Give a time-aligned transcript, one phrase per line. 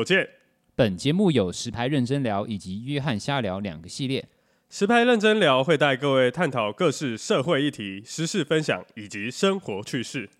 [0.00, 0.26] 我见
[0.74, 4.26] 本节目有实拍认真聊以及约翰瞎聊两个系列。
[4.70, 10.30] 实拍认真聊会带各位探讨各式社会议题、时事分享以及生活趣事。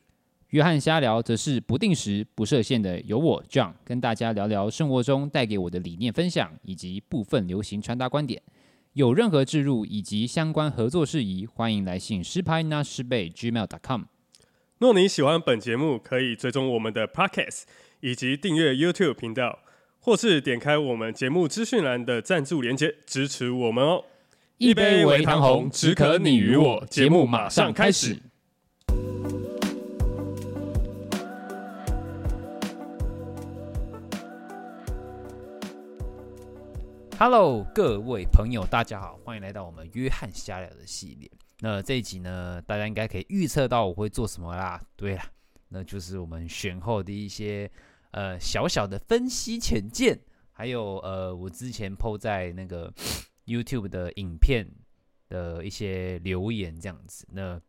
[0.51, 8.41] 约翰瞎聊则是不定时、不设限的，由我 John 跟大家聊聊生活中带给我的理念分享，以及部分流行穿搭观点。
[8.95, 14.05] 有任何置入以及相关合作事宜，欢迎来信实拍那实贝 gmail.com。
[14.81, 17.65] 若你喜欢本节目，可以追踪我们的 Podcast
[18.01, 19.59] 以及订阅 YouTube 频道。
[19.99, 24.03] 或是点开我们节目资讯栏的赞助连接支持我们哦。
[24.57, 26.83] 一杯微糖红，只可你与我。
[26.89, 28.17] 节目马上开始。
[37.19, 41.31] Hello，各位朋友，大家好，欢迎来到我们约翰瞎聊的系列。
[41.61, 44.81] 那这一集呢，大家应该可以预测到我会做什么啦？
[44.97, 45.25] 对啦，
[45.69, 47.71] 那就是我们选后的一些。
[48.13, 50.19] 呃，小小的分析浅见，
[50.51, 52.93] 还有呃，我之前 po 在那个
[53.47, 54.67] YouTube 的影片
[55.29, 57.25] 的一些留言，这样子。
[57.31, 57.61] 那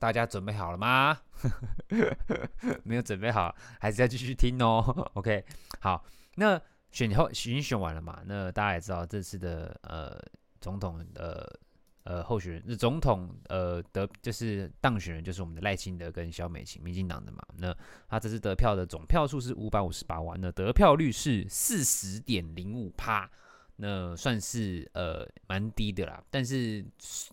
[0.00, 1.16] 大家准备好了吗？
[2.82, 4.82] 没有准备好，还是要继续听哦。
[5.14, 5.44] OK，
[5.78, 6.04] 好，
[6.34, 6.60] 那
[6.90, 8.20] 选后已经选完了嘛？
[8.26, 10.20] 那大家也知道这次的呃
[10.60, 11.60] 总统的。
[12.02, 17.44] 呃，候选人那总统，呃，得就是当选人就是我们的赖清德跟萧美琴，民进党的嘛。
[17.58, 17.76] 那
[18.08, 23.30] 他这次得票的总票数是五百五十八万，那得票率是四十点零五趴，
[23.76, 26.22] 那算是呃蛮低的啦。
[26.30, 26.84] 但是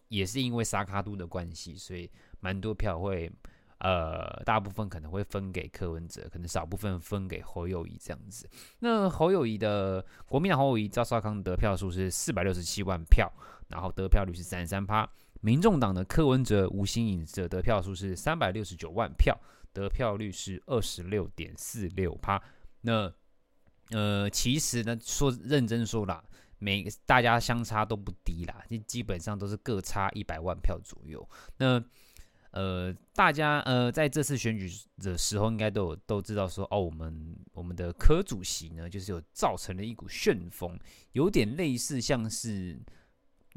[0.10, 2.10] 也是因为沙卡都的关系，所以
[2.42, 3.32] 蛮多票会
[3.80, 8.50] 呃大部分可能会分给柯文哲，可能少部分分给侯友宜这样子。
[8.80, 13.32] 那侯友宜的国民党侯友宜赵少康得票数是四百六十七万票。
[13.70, 15.06] 然后得票率是三十三趴，
[15.42, 19.38] 民众党的柯文哲、吴欣盈的得票数是三百六十九万票，
[19.74, 22.42] 得票率是二十六点四六趴。
[22.80, 23.12] 那
[23.90, 26.24] 呃，其实呢，说认真说啦，
[26.60, 31.28] 每大家相差都不低啦，基本上都是各差一百万票左右。
[31.58, 31.84] 那
[32.52, 40.80] 呃，大家呃在这次选举的时候，应该都有都知道说，哦，我们我们的柯主席呢，就是有造成了一股旋风，
[41.12, 42.80] 有点类似像是。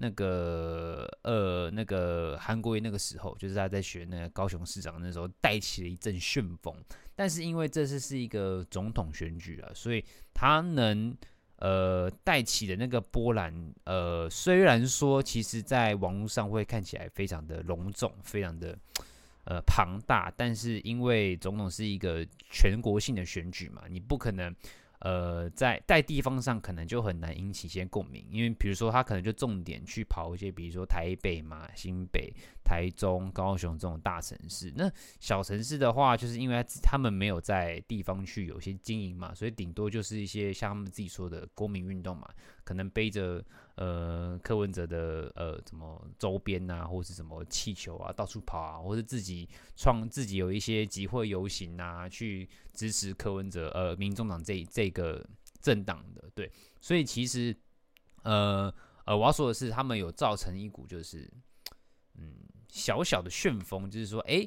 [0.03, 6.75] 那个呃，那个韩国瑜那个时候，就是他在选那个高雄市长那时候，带起了一阵旋风。
[7.15, 10.03] 但是因为这次是一个总统选举啊，所以
[10.33, 11.15] 他能
[11.61, 13.55] 呃带起的那个波澜，
[13.85, 18.77] 呃，虽然说其实在网络上会看起来非常的隆重，非常的
[19.47, 24.55] 呃庞大，但是因为总统是一个全国性的选举嘛，你不可能。
[25.01, 34.73] 呃，在在地方上可能就很难引起一些共鸣，因为比如说他可能就重点去跑一些，比如说台北嘛、新北、台中、高雄这种大城市。
[34.77, 42.29] 那小城市的话，就是因为他们没有在地方去有些经营嘛，所以顶多就是一些像他们自己说的公民运动嘛，
[42.65, 43.45] 可能背着。
[43.81, 55.27] 呃，柯文哲的呃，什么周边啊，或是什么气球啊，到处跑啊，或是自己创自己有一些集会游行啊，去支持柯文哲呃，民众党这这个
[55.63, 57.57] 政党的，对，所以其实
[58.23, 58.71] 呃
[59.07, 61.27] 呃，我要说的是，他们有造成一股就是
[62.17, 62.35] 嗯
[62.69, 64.47] 小小的旋风，就是说，哎，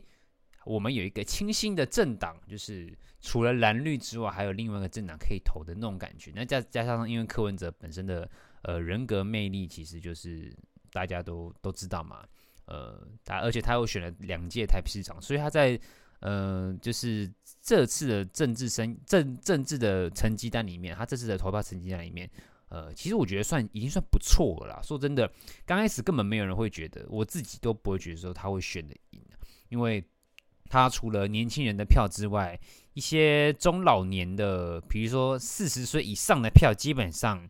[0.64, 6.32] 我们有一个清新的政党，就是除了蓝绿之外，还有另外一个政党可以投的那种感觉。
[6.36, 8.30] 那加加上因为柯文哲本身的。
[8.64, 10.56] 呃，人格魅力其实就是
[10.92, 12.24] 大家都都知道嘛，
[12.66, 15.78] 呃，他而且他又选了两届台北市长，所以他在
[16.22, 17.30] 呃，就是
[17.62, 22.30] 这次的政治生政政治的成绩单里面，他这次的投票成绩单里面，
[22.70, 24.82] 呃，其实我觉得算已经算不错了啦。
[24.82, 25.30] 说真的，
[25.66, 29.22] 刚开始根本没有人会觉得，我自己都不会觉得说他会选的赢，
[29.68, 30.02] 因为
[30.70, 32.58] 他除了年轻人的票之外，
[32.94, 37.46] 一些中老年的，比如说四十岁以上的票，基本上。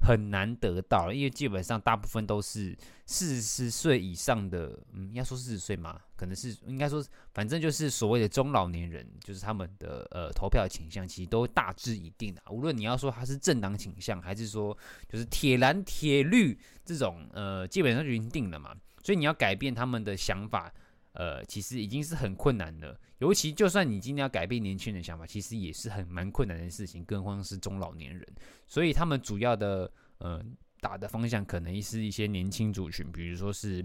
[0.00, 2.76] 很难得到，因为基本上大部分都是
[3.06, 7.04] 四十岁以上的，嗯，要说四十岁嘛，可能是应该说，
[7.34, 12.42] 反正就是所谓的中老年人，就是他们的呃投票倾向其实都大致已定的。
[12.50, 14.76] 无论你要说他是政党倾向，还是说
[15.08, 18.74] 就是铁蓝铁绿这种，呃，基本上就已经定了嘛。
[19.02, 20.70] 所以你要改变他们的想法，
[21.18, 22.96] 呃，其实已经是很困难了。
[23.18, 28.24] 尤其就算你今天要改变年轻人的想法，其实也是很蛮困难的事情，更何况是中老年人。
[28.68, 30.40] 所以他们主要的呃
[30.80, 33.84] 打的方向，可能是一些年轻族群，比如说是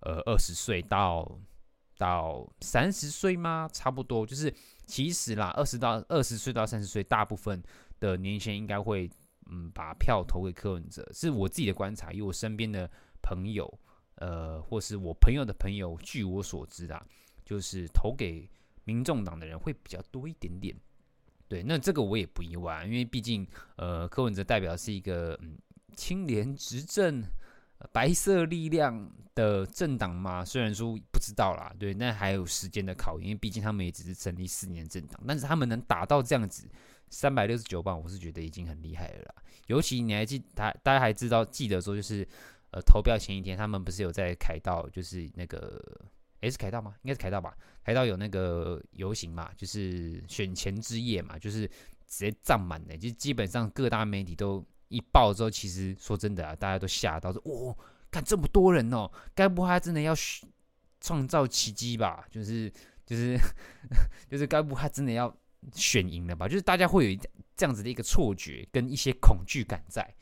[0.00, 1.40] 呃二十岁到
[1.96, 3.66] 到三十岁吗？
[3.72, 4.52] 差不多，就是
[4.84, 7.62] 其实啦，二十到二十岁到三十岁，大部分
[7.98, 9.08] 的年轻人应该会
[9.50, 12.90] 嗯把票投给柯文哲，是我自己的观察，以我身边的
[13.22, 13.66] 朋友
[14.16, 17.06] 呃或是我朋友的朋友，据我所知啊，
[17.44, 18.48] 就是投给。
[18.88, 20.72] 民众党的人会比较多一点点，
[21.48, 25.58] 对，那这个我也不意外，因为毕竟呃，柯文哲代表是一个嗯
[25.96, 27.20] 清廉执政、
[27.90, 36.70] 白色力量的政党嘛，虽然说不知道啦，对，那还有时间的考验，因为毕竟他们也只是成立四年政党，但是他们能打到这样子
[37.10, 39.34] 三百六十九万，我是觉得已经很厉害了啦。
[39.66, 42.24] 尤其你还记，大大家还知道记得说就是。
[42.76, 45.82] 呃，投票前一天，他们不是有在凯道，就是那个，
[46.40, 46.94] 诶，是凯道吗？
[47.00, 47.56] 应该是凯道吧。
[47.82, 51.66] 凯道有那个游行嘛，就是选前之夜嘛，就是
[52.06, 57.74] 直接站满的，就基本上各大媒体都一报之后，其实说真的啊，大家都吓到说，哇，
[58.10, 60.14] 看这么多人哦，该不会他真的要
[61.00, 62.26] 创造奇迹吧？
[62.30, 62.70] 就是
[63.06, 63.38] 就是
[64.28, 65.34] 就是该不会他真的要
[65.72, 66.46] 选赢了吧？
[66.46, 67.18] 就是大家会有
[67.56, 70.14] 这样子的一个错觉跟一些恐惧感在。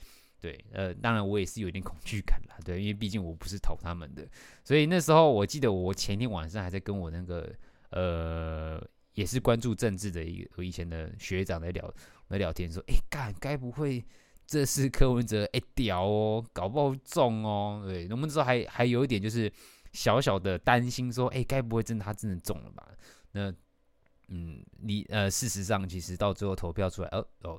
[0.44, 4.28] 对，呃，当然我也是有一点恐惧感啦，对，因为毕竟我不是投他们的，
[4.62, 7.50] 所以那时候我记得我前天晚上还在跟我那个
[7.88, 8.78] 呃，
[9.14, 11.94] 也是关注政治的一个我以前的学长在聊
[12.28, 14.04] 在聊天，说，哎，干，该不会
[14.46, 19.50] 这是柯文哲哎屌哦，搞不好中哦，对，我们之后还还有一点就是
[19.94, 22.86] 小小的担心，说，哎，该不会真的他真的中了吧？
[23.32, 23.50] 那
[24.28, 27.58] 嗯，你呃，事实上其实到最后投票出来，哦哦，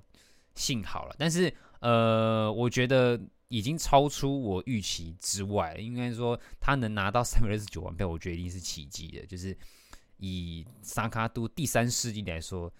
[0.54, 1.52] 幸好了，但是。
[1.86, 5.76] 呃，我觉得已经超出我预期之外。
[5.76, 9.24] 应该说，他能拿到三百六十九万票，我觉得一定是奇迹的。
[9.28, 9.56] 就是
[10.18, 12.74] 以萨卡都第三世纪来说，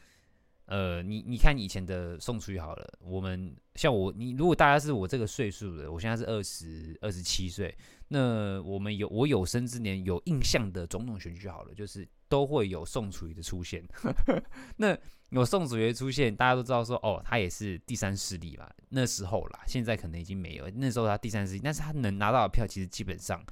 [0.66, 7.76] 呃，你你看以前的宋楚瑜好了，我们像我，你如果大家是我这个岁数的，我现在是二十二十七岁，
[8.08, 13.84] 那我们有我有生之年有印象的总统选举好了，就是都会有宋楚瑜的出现。
[14.78, 14.98] 那
[15.30, 18.68] 有宋楚瑜出现，大家都知道说，哦，他也是第三势力吧？
[18.90, 20.68] 那时候啦，现在可能已经没有。
[20.76, 23.44] 那时候他第三势力，但是他能拿到的票，其实基本上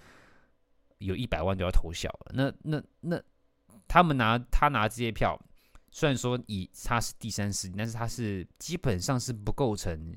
[0.98, 2.32] 有一百万都要投小了。
[2.34, 3.22] 那那那，
[3.88, 5.40] 他们拿他拿这些票，
[5.94, 10.14] 虽然说以他是第三势力，但是他是基本上是不构成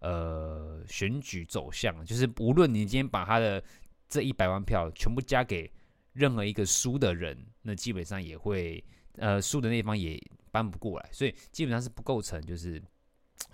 [0.00, 2.04] 呃选举走向。
[2.04, 3.64] 就是无论你今天把他的
[4.06, 5.72] 这一百万票全部加给
[6.12, 8.84] 任何一个输的人，那基本上也会
[9.16, 10.22] 呃输的那方也。
[10.54, 12.80] 搬不过来，所以基本上是不构成就是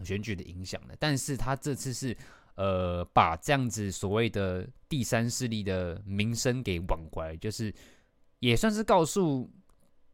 [0.05, 0.95] 选举的影响的。
[1.01, 2.15] 但是他这次是
[2.57, 7.75] 呃把这样子所谓的第三势力的名声给挽回，就是
[8.41, 9.51] 也算是告诉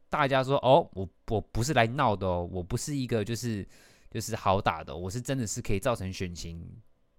[0.09, 3.67] 大家说，哦，我我不是来闹的哦，我不是一个就是
[4.09, 6.65] 就是好打的，我是真的是可以造成选情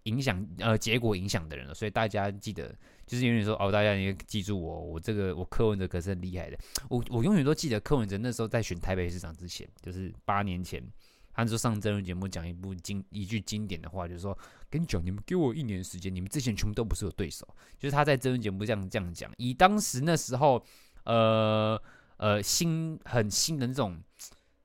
[0.05, 1.75] 影响呃结果影响的人了。
[1.75, 2.75] 所以大家记得。
[3.09, 6.59] 就是永远说哦，大家也记住我，我这个我柯文哲可是很厉害的。
[6.91, 10.87] 我我永远都记得柯文哲那时候在选台北市长之前，就是八年前，
[11.33, 14.39] 他就上真人节目讲一部经一句经典的话，就是说
[14.69, 17.49] 跟你讲，你们给我一年时间，你们之前全部都不是我对手。
[17.79, 20.63] 就是他在真人节目这样这样讲，以当时那时候
[21.05, 21.83] 呃
[22.19, 24.01] 呃新很新的那种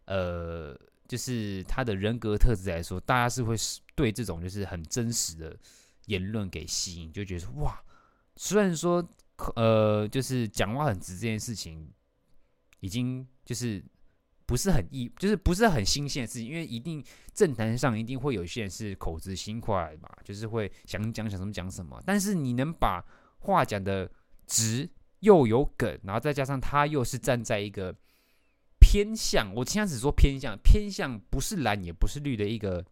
[0.06, 0.78] 呃，
[1.08, 3.56] 就是他的人格特质来说，大家是会
[3.96, 5.58] 对这种就是很真实的
[6.08, 7.82] 言论给吸引，就觉得哇。
[8.36, 9.08] 虽然说，
[9.56, 11.88] 呃，就是讲话很直这件事情，
[12.80, 13.84] 已经就是
[14.48, 17.04] 不是很易，就是不是很新鲜的事情，因为一定
[17.34, 22.02] 政坛上一定会有些人是口直心快嘛，就是会想讲想什么讲什么。
[22.06, 23.06] 但是你能把
[23.38, 24.10] 话讲的
[24.48, 24.90] 直
[25.24, 27.96] 又有梗，然后再加上他又是站在一个
[28.80, 32.86] 偏向，我经常只说偏向，偏向不是蓝也不是绿的一个，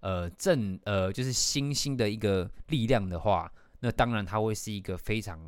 [0.00, 3.52] 呃，正呃就是新兴的一个力量的话。
[3.80, 5.38] 那当然，他会是一个非常，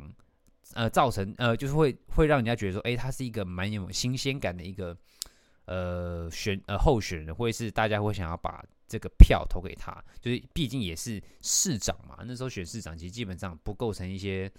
[0.75, 4.95] 呃，造成呃，就是会会让人家觉得说，哎，他是一个蛮有新鲜感的一个，
[5.65, 14.51] 呃，选呃候选人，或者是大家会想要把这个票投给他，就是毕竟也是市长嘛，那时候选市长其实基本上不构成一些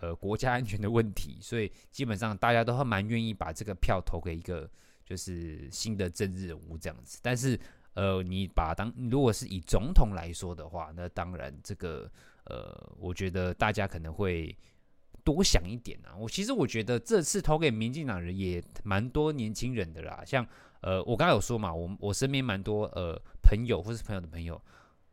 [0.00, 4.68] 呃国家安全的问题，所以基本上大家都会蛮愿意把这个票投给一个
[5.04, 7.18] 就是新的政治人物这样子。
[7.22, 7.58] 但是
[7.94, 12.10] 呃，你把当如果是以总统来说的话，那当然这个。
[12.44, 14.56] 呃，我觉得大家可能会
[15.22, 16.16] 多想一点啊。
[16.16, 20.24] 我其实我觉得这次投给民进党人也蛮多年轻人的啦。
[20.26, 20.44] 像
[20.80, 24.60] 呃，我刚才有说嘛，我我身边蛮多呃朋友或是朋友的朋友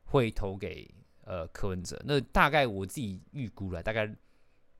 [0.05, 0.89] 会投给
[1.25, 2.01] 呃柯文哲。
[2.05, 4.11] 那大概我自己预估了，大概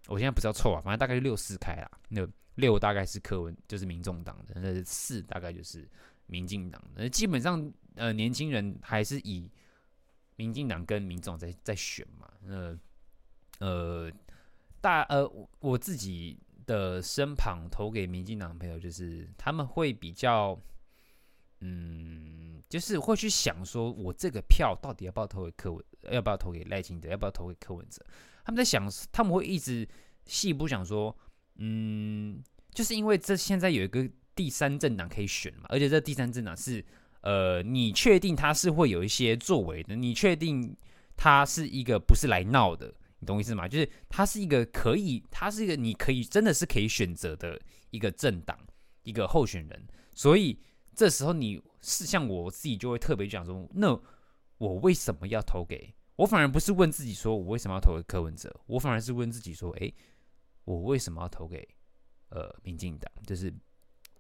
[0.07, 1.91] 我现在不知道错啊，反正大概六四开啦。
[2.09, 5.87] 那六大概是柯文，就是民众党的；那四大概就是
[6.25, 7.09] 民进党的。
[7.09, 9.49] 基本上呃，年轻人还是以。
[10.39, 12.79] 民进党跟民众在在选嘛，呃
[13.57, 14.11] 呃
[14.79, 15.27] 大呃
[15.61, 20.55] 我自己的身旁投给民进党的朋友，就是他们会比较，
[21.61, 28.05] 嗯，就是会去想说，我这个票到底要不要投给柯文，要不要投给赖清德，要不要投给柯文哲？
[28.47, 29.85] 他们在想，他们会一直
[30.25, 31.13] 细部想说，
[31.57, 36.83] 嗯，就是因为这现在有一个第三政党可以选嘛，而且这第三政党是
[37.19, 40.73] 呃，你确定他是会有一些作为的，你确定
[41.17, 43.67] 他是一个不是来闹的，你懂意思吗？
[43.67, 48.57] 就是他是一个可以，他是一个你可以真的是可以选择的一个政党，
[49.03, 50.57] 一个候选人，所以
[50.95, 53.99] 这时候你是像我自己就会特别讲说，那
[54.57, 55.93] 我为什么要投给？
[56.17, 59.91] 我反而不是问自己说我为什么要投给柯文哲，我反而是问自己说，诶，
[60.65, 61.65] 我为什么要投给
[62.29, 63.09] 呃民进党？
[63.25, 63.51] 就是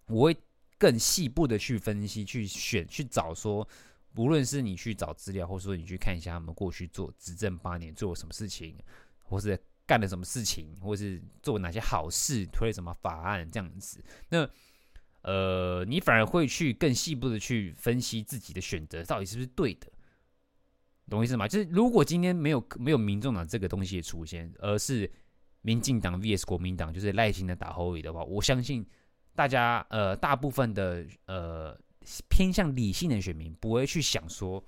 [0.07, 0.37] 我会。
[0.79, 3.67] 更细部的去分析、去选、去找，说，
[4.15, 8.77] 无论是你去找资料，或者说你去看一下他们过去做执政八年做了什么事情，
[9.23, 13.99] 或是干了什么事情，或是做哪些好事、推了什么法案这样子，
[14.29, 14.47] 那
[15.23, 19.91] 呃，你反而会去更细部的去分析自己的选择到底是不是对的，
[21.09, 21.47] 懂我意思吗？
[21.47, 25.09] 就是如果今天没有没有民众党这个东西的出现，而是
[25.61, 28.85] 民进党 VS 国民党，就是赖清德打侯友宜的话，我相信。
[29.35, 31.79] 大家呃，大部分的呃
[32.27, 34.65] 偏向理性的选民不会去想说，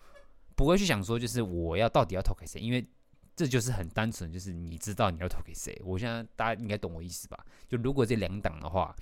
[0.55, 2.61] 不会去想说，就是我要到底要投给谁？
[2.61, 2.87] 因为
[3.35, 5.75] 这就是很单纯，就是你知道你要投给谁。
[5.83, 7.43] 我现在大家应该懂我意思吧？
[7.67, 8.95] 就如果这两党的话，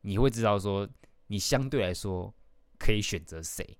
[0.00, 0.88] 你会知道说，
[1.28, 2.34] 你相对来说
[2.76, 3.78] 可以选择谁，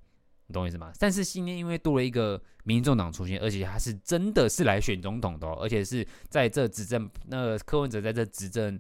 [0.53, 0.93] 懂我意思吗？
[0.99, 8.79] 但是今天因为多了一个民众党出现，而且他是真的是来选总统的哦，而且是在这执政，那柯文哲在这执政。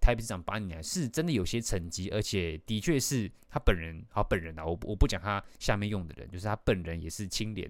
[0.00, 7.68] 台北市长八年来是真的有些成绩，而且的确是他本人，好本人啊，我我不讲他下面用的人，就是他本人也是清廉，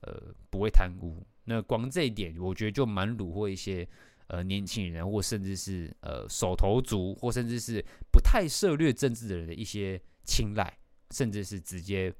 [0.00, 1.24] 呃，不会贪污。
[1.44, 3.88] 那光这一点，我觉得就蛮虏获一些
[4.26, 10.76] 呃年轻人，或甚至是呃手头族，或甚至是不太涉略政治的人的一些青睐，
[11.12, 12.12] 甚至是直接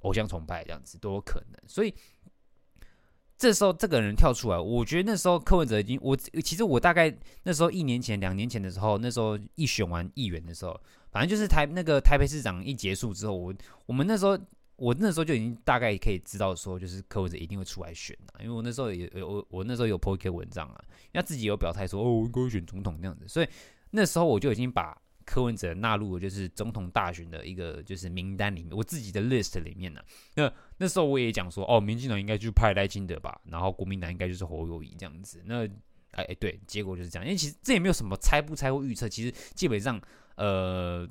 [0.00, 1.94] 偶像崇拜这样子都有可能，所以。
[3.40, 10.76] 这时候这个人跳出来，我觉得那时候柯文哲已经，我其实我大概那时候一年前、两年前的时候，那时候一选完议员的时候，
[11.12, 13.54] 反正就是台那个台北市长一结束之后，我
[13.86, 14.36] 我们那时候
[14.74, 23.46] 我那时候就已经大概可以知道说，就是柯文哲一定会出来选了，因为我那时候也有我我那时候有 po 一篇文章啊，他自己有表态说哦，我应该选总统那样子，所以
[23.92, 25.00] 那时候我就已经把。
[25.30, 30.00] 柯文哲纳入就是总统大选的一个就是名单里面，我自己的 list 里面呢。
[30.34, 35.42] 那那时候我也讲说，哦，民进党应该就派赖清德吧，然后国民党应该就是侯友宜这样子。
[35.44, 35.66] 那
[36.12, 37.26] 哎哎，对，结果就是这样。
[37.26, 40.00] 因为其实这也没有什么猜不猜或预测，其实基本上，
[40.36, 41.06] 呃，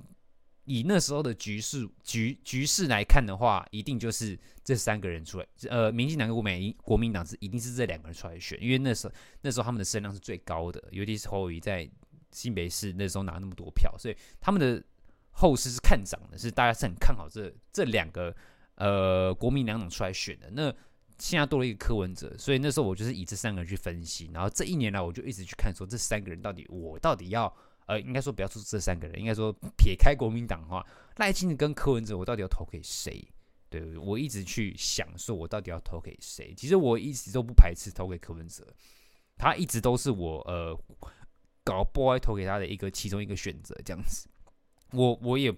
[0.65, 11.88] 以那时候的局势局局势来看的话，一定就是这三个人出来，呃，民进党跟国民国民党是一定是这两个人出来选，因为那时候那时候他们的声量是最高的，尤其是侯友宜在。
[12.31, 14.84] 新北市那时候拿那么多票，所以他们的
[15.31, 18.36] 后市是看涨的，是大家是很看好这这两个
[18.75, 20.50] 呃国民两党出来选的。
[20.51, 20.74] 那
[21.19, 27.51] 现在多了一个柯文哲，所以那时候我就是以这三个人去分析，然后这一年来我就一直去看说这三个人到底我到底要
[27.86, 30.86] 呃应该说不要说这三个人，应该说撇开国民党的话，
[31.17, 33.27] 赖清德跟柯文哲我到底要投给谁？
[33.69, 36.53] 对，我一直去想说我到底要投给谁？
[36.55, 38.65] 其实我一直都不排斥投给柯文哲，
[39.38, 40.77] 他一直都是我呃。
[41.67, 44.29] 搞 boy 投给他的一个其中一个选择，这样子，
[44.93, 45.53] 我我也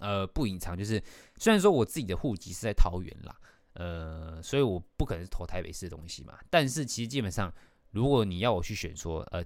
[0.00, 1.00] 呃不隐藏，就是
[1.36, 3.36] 虽然说我自己的户籍是在桃园啦，
[3.74, 6.36] 呃，所以我不可能是投台北市的东西嘛。
[6.50, 7.54] 但是其实基本上，
[7.92, 9.40] 如果你要我去选说，呃，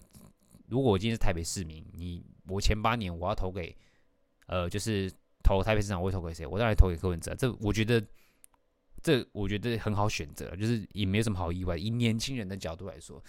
[0.69, 3.77] 如果我今天是台北市民，你我前八年我要投给，
[4.47, 6.47] 呃，就是投台北市长，我会投给谁？
[6.47, 7.35] 我当然投给柯文哲。
[7.35, 8.03] 这我觉得，
[9.03, 11.77] 这我觉得很好选择，就是也没有什么好意外。
[11.77, 13.23] 以年轻人的角度来说。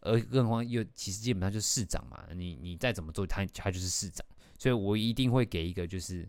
[0.00, 4.24] 而更何况又其实基本上就是市长嘛，你你再怎么做，他他就是市长，
[4.58, 6.26] 所以我一定会给一个就是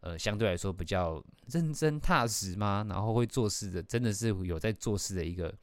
[0.00, 5.54] 呃相对来说比较认真踏实嘛，然后会做事的，真的是有在做事的一个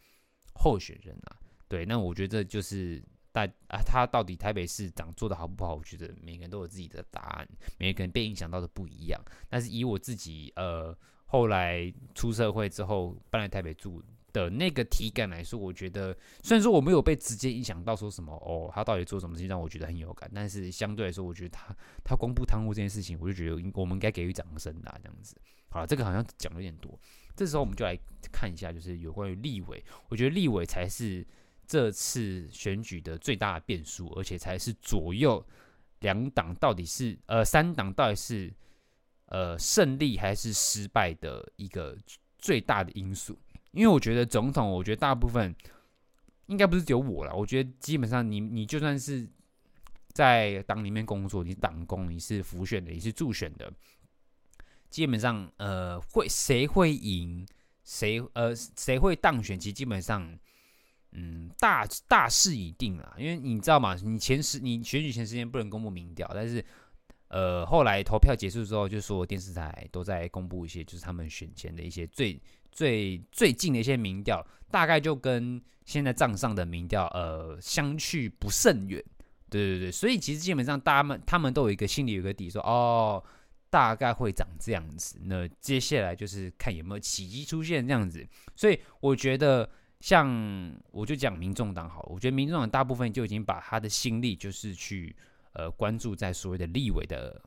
[0.54, 1.38] 候选人啊。
[1.68, 5.76] 对，那我觉得就是大啊，他到底台北市长做的好不好？
[5.76, 7.50] 我觉得每个人都有自己的答案，
[7.80, 9.20] 每个人被影响到的不一样。
[9.50, 10.96] 但是以我自己呃
[11.26, 14.04] 后来出社会之后搬来台北住。
[14.38, 25.36] 的那个体感来说，我觉得虽然说我没有被直接影响到说什么哦，他到底做什么事情让我觉得很有感，但是相对来说，我觉得他他公布贪污这件事情，我就觉得我们应该给予掌声啦这样子。
[25.70, 26.98] 好了，这个好像讲的有点多，
[27.36, 27.98] 这时候我们就来
[28.32, 31.26] 看一下，就是有关于立委，我觉得立委才是
[31.66, 35.46] 这次选举的最大的变数，而且才是左右
[36.00, 38.54] 两党到底是呃三党到底是
[39.26, 41.98] 呃胜利还是失败的一个
[42.38, 43.38] 最大的因素。
[43.72, 45.56] 因为我觉得总统，我觉得大部分
[46.48, 47.34] 应该不是只有我啦。
[47.34, 49.28] 我觉得基本上你你就算是
[50.14, 53.72] 在党里面工作，你党工，你是辅选的，你是助选的，
[54.90, 57.46] 基本上呃会谁会赢，
[57.84, 60.38] 谁呃谁会当选，其实基本上
[61.12, 63.16] 嗯大大势已定了。
[63.18, 63.94] 因为你知道嘛？
[63.96, 66.64] 你前十你选举前十天不能公布民调，但是
[67.28, 72.42] 呃，后来投票结束之后，就说电视台都在公布一些，就是他们选前的一些最
[72.78, 79.04] 最最近的一些民调，大概就跟现在账上的民调，呃，相去不甚远。
[79.50, 83.24] 对对对，所以其实基本上，大家们他们都有一个心里有个底说，哦，
[83.72, 85.20] 大概会长这样子。
[85.24, 88.24] 那接下来就是看有没有奇迹出现这样子。
[88.56, 89.68] 所以我觉得。
[90.00, 95.16] 像我就讲民众党好，我觉得民众党大部分就已经把他的心力就是去
[95.54, 97.42] 呃关注在所谓的立委的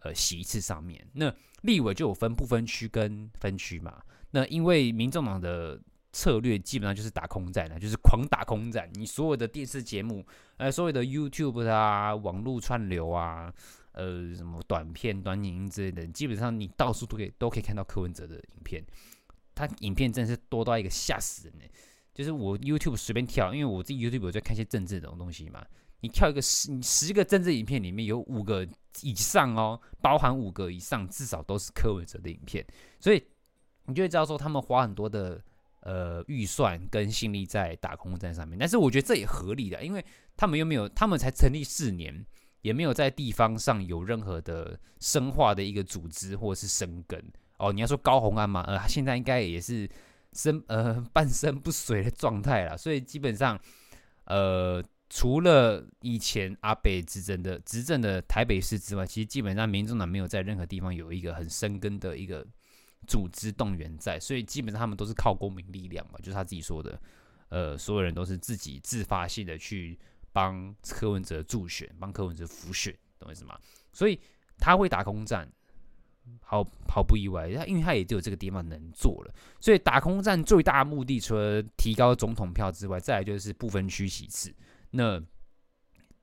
[0.00, 1.06] 呃席次上面。
[1.12, 1.32] 那
[1.62, 4.02] 立委就有分不分区跟分区嘛。
[4.36, 5.80] 那因为民众党的
[6.12, 8.86] 策略基本上就是打空战了，就是狂打空战。
[8.92, 10.22] 你所有的电视节目，
[10.58, 13.50] 呃，所有的 YouTube 啊、网络串流啊、
[13.92, 18.84] 呃，什么短片、短影音之类的，基本上你到处都可以都可以看到柯文哲的影片。
[19.54, 21.64] 他影片真的是多到一个吓死人呢，
[22.12, 25.64] 就是我 YouTube 随便跳，因为我自己 YouTube 我在看一些政治这种东西嘛。
[26.00, 28.68] 你跳一个十十个政治影片里面有五个
[29.00, 32.64] 以上哦，包含五个以上，至少都是柯文哲的影片，
[33.00, 33.24] 所以
[33.86, 35.40] 你就会知道说他们花很多的
[35.80, 38.58] 呃预算跟心力在打空战上面。
[38.58, 40.04] 但是我觉得这也合理的，因为
[40.36, 42.24] 他们又没有，他们才成立四年，
[42.62, 47.22] 也没有在地方上有任何的深化的一个组织或者是生根。
[47.58, 48.62] 哦，你要说高虹安嘛？
[48.66, 49.88] 呃，他现在应该也是
[50.32, 53.58] 生呃半身不遂的状态了，所以基本上，
[54.24, 62.46] 呃，除了以前阿北执政的执政的台北市之外，其实基本上民众党没有在任何地方有一个很深根的一个
[63.06, 67.00] 组织动员在，所以基本上他们都是靠公民力量嘛，就是他自己说的，
[67.48, 69.98] 呃，所有人都是自己自发性的去
[70.32, 73.58] 帮柯文哲助选，帮柯文哲辅选，懂我意思吗？
[73.92, 74.20] 所以
[74.58, 75.50] 他会打空战。
[76.40, 84.52] 毫毫不意外，他因为他也只有这个地方能做了，所以打空战最大目的，除了提高总统票之外，再来就是不分区席次。
[84.90, 85.22] 那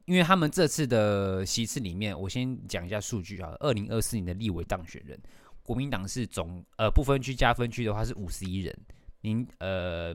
[0.04, 5.18] 因为他们这次的席次里面，我先讲一下数据啊，二零二四年的立委当选人，
[5.64, 8.78] 国民党是总呃不分区加分区的话是五十一人，
[9.22, 10.14] 民呃，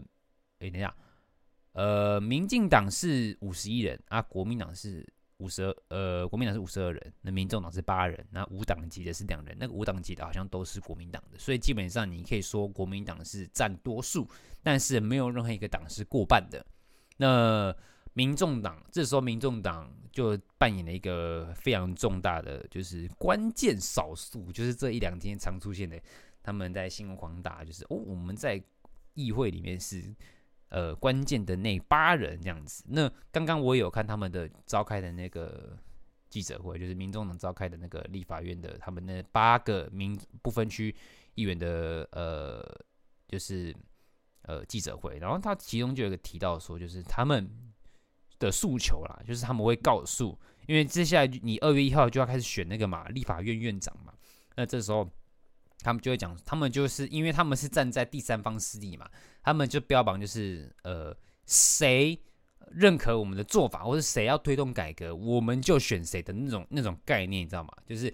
[0.61, 0.95] 哎等一下，
[1.73, 5.05] 呃，民进党是五十一人啊，国民党是。
[5.41, 14.29] 五十二，呃，国民党是五十二人，那民众党是八人，那无党籍的是两人，那个无党籍的好像都是国民党的，所以基本上你可以说国民党是占多数，
[14.65, 16.67] 但是没有任何一个党是过半的。
[17.19, 17.73] 那
[18.19, 25.97] 民众党这时候，民众党就扮演了一个非常重大的，就是关键少数，就是这一两天常出现的，
[26.43, 28.61] 他们在新闻狂打，就是哦，我们在
[29.15, 30.15] 议会里面是。
[30.71, 32.85] 呃，关键的那八人这样子。
[32.89, 35.75] 那刚刚我有看他们的召开的那个
[36.29, 40.95] 记者会，就是民众党召开的那个立法院的他们那八个民不分区
[41.37, 42.63] 议员的呃，
[43.27, 43.75] 就是
[44.43, 45.17] 呃记者会。
[45.19, 47.51] 然后他其中就有一个提到说，就是他们
[48.39, 54.13] 的诉求啦，就是他们会告诉，因为接下来你二月一号就要开始选那个嘛立法院院长嘛，
[54.57, 55.09] 那这时候。
[55.81, 59.09] 他们就会讲，他们就是因为他们是站在第三方势力嘛，
[59.45, 62.21] 他们就标榜就是呃，谁
[62.73, 67.73] 认可我们的做法，或是谁要推动改革，我们就选谁的那种那种概念，你知道吗？
[67.87, 68.13] 就是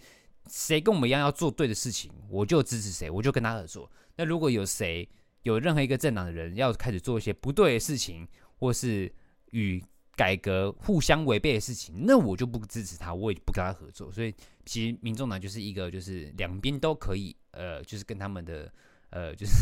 [0.51, 3.91] 谁跟我们一样要做对的事情，我就支持谁，我就跟他合作。
[4.17, 5.09] 那如果有谁
[5.45, 9.11] 有任何一个政党的人要开始做一些不对的事情，或是
[9.53, 9.83] 与
[10.17, 14.11] 改革互相违背的事情，那我就不支持他，我也不跟他合作。
[14.13, 18.73] 所以其实民众党就是一个，就是两边都可以，呃，就是跟他们的，
[19.11, 19.53] 呃， 就是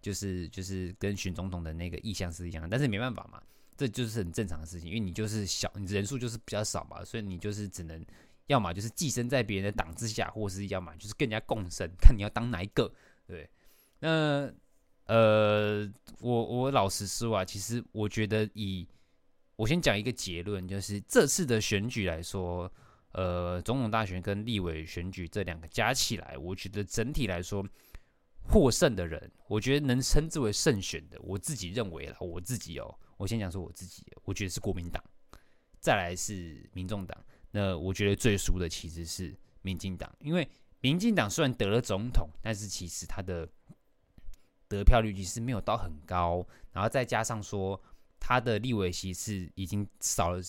[0.00, 2.68] 就是就是跟选总统的那个意向是一样的。
[2.68, 3.40] 但是没办法嘛，
[3.76, 8.04] 这就是很正常的事情，因为你就是小，你人数就是比较少嘛，所以你就是只能
[8.48, 12.92] 要么就是寄生在别人的党之下，或是要么就是更加共生，看你要当哪一个，
[13.26, 13.48] 对。
[14.00, 14.52] 那
[15.06, 15.88] 呃，
[16.20, 18.86] 我我老实说啊，其实我觉得以
[19.56, 22.72] 我先讲一个结论，就是这次的选举来说，
[23.12, 27.64] 呃，总统大选跟立委选举这两个加起来，我觉得整体来说
[28.48, 35.04] 获胜的人，我觉得能称之为胜选的，我自己认为啦，我自己哦，我先讲说我自己，我觉得是国民党，
[35.78, 40.48] 再来是民众党，那我觉得最输的其实是民进党，因为
[40.80, 43.46] 民进党虽然得了总统，但是其实他的
[44.66, 47.80] 得票率其实没有到很高，然后再加上说。
[48.24, 50.40] 他的立委席是已经少了，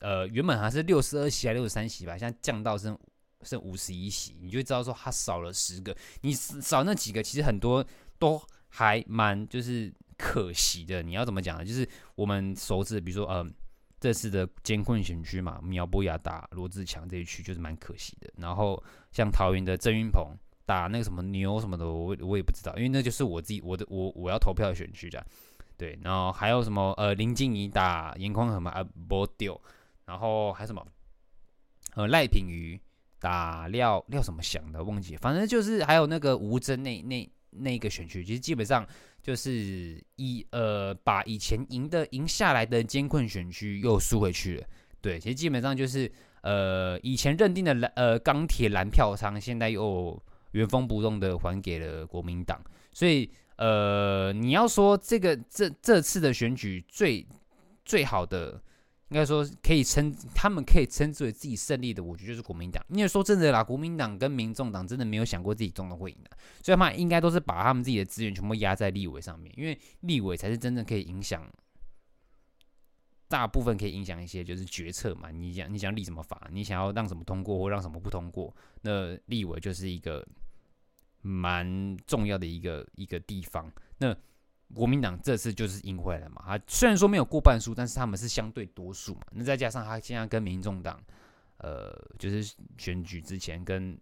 [0.00, 2.98] 呃，原本还是六十二席还六十三席吧，现在降到剩
[3.42, 7.86] 剩五十一席，你就知道说他少了十个，你少那几个，其实很多
[8.18, 11.00] 都还蛮就是可惜的。
[11.00, 11.64] 你要怎么讲呢？
[11.64, 13.46] 就是我们熟知，比如说，呃，
[14.00, 18.28] 这次的监困选区嘛，苗博雅打罗志强这一区就是蛮可惜的。
[18.36, 25.24] 然后像桃园的郑云鹏打那个什么牛什么的，我我也不知道，因为那就是我自己我的我我要投票的选区的。
[25.76, 26.92] 对，然后还有什么？
[26.96, 29.60] 呃，林静仪打颜宽和嘛，啊，不丢。
[30.06, 30.86] 然后还有什么？
[31.94, 32.80] 呃，赖品妤
[33.18, 38.86] 打廖廖什么祥的忘记，反正就是还有那个吴峥那那那个选区，其实基本上
[39.22, 44.66] 就是以呃把以前赢的赢下来的艰困选区又输回去了。
[45.00, 46.10] 对，其实基本上就是
[46.42, 52.60] 呃以前认定的蓝呃钢铁蓝票仓，现在又原封不动的还给了国民党。
[52.92, 57.26] 所以呃你要说这个这这次的选举最
[57.84, 58.62] 最好的。
[59.08, 62.84] 应该说可以称，他们可以称之为自己胜利的，我觉得就是国民党。
[62.88, 71.48] 因为说真的啦，国民党跟民众党真的没有想过自己总统会赢的，所以他应该都是把他们自己的资源全部压在立委上面，因为立委才是真正可以影响，
[73.28, 75.30] 大部分可以影响一些就是决策嘛。
[75.30, 80.26] 你想你想立什么法，你想要让什么通过或让什么不通过，那立委就是一个
[81.26, 83.70] 蛮重要的一个一个地方。
[83.98, 84.16] 那
[84.74, 89.22] 国民党这次就是赢回来了嘛，他虽然说没有过半数，但是他们是相对多数嘛。
[89.32, 91.00] 那再加上他现在跟民众党，
[91.58, 93.98] 呃，就是选举之前跟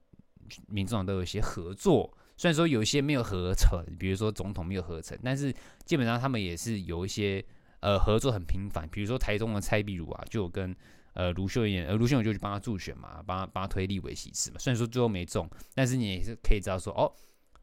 [0.69, 7.45] 民众党都有一些合作，虽然说有一些没有合成，比如说总统没有合成，但是基本上他们也是有一些
[7.81, 8.89] 呃合作很频繁。
[8.91, 10.75] 比如说台中的蔡壁如啊，就有跟
[11.15, 14.59] 呃卢秀燕，呃卢秀燕就去帮他助选嘛，帮他帮他推立委席次嘛。
[14.61, 17.11] 虽然说最后没中，但是你也是可以知道说哦。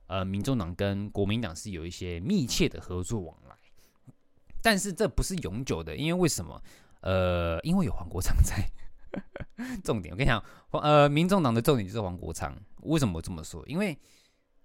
[0.08, 3.56] 呃，民众党跟国民党是有一些密切的合作往来，
[4.62, 6.62] 但是这不是永久的，因为为什么？
[7.00, 8.70] 呃，因为有黄国昌在。
[9.84, 12.54] 重点，我跟你讲，呃，民众党的重点就是黄国昌。
[12.82, 13.64] 为什么我这么说？
[13.68, 13.98] 因为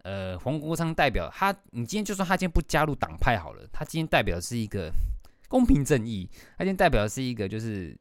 [0.03, 4.90] 呃，黄国昌代表他，你今天就算他今天不加入党派好了，他今天代表的是一个
[5.49, 7.96] 公平正义，他今天代表的是一个就是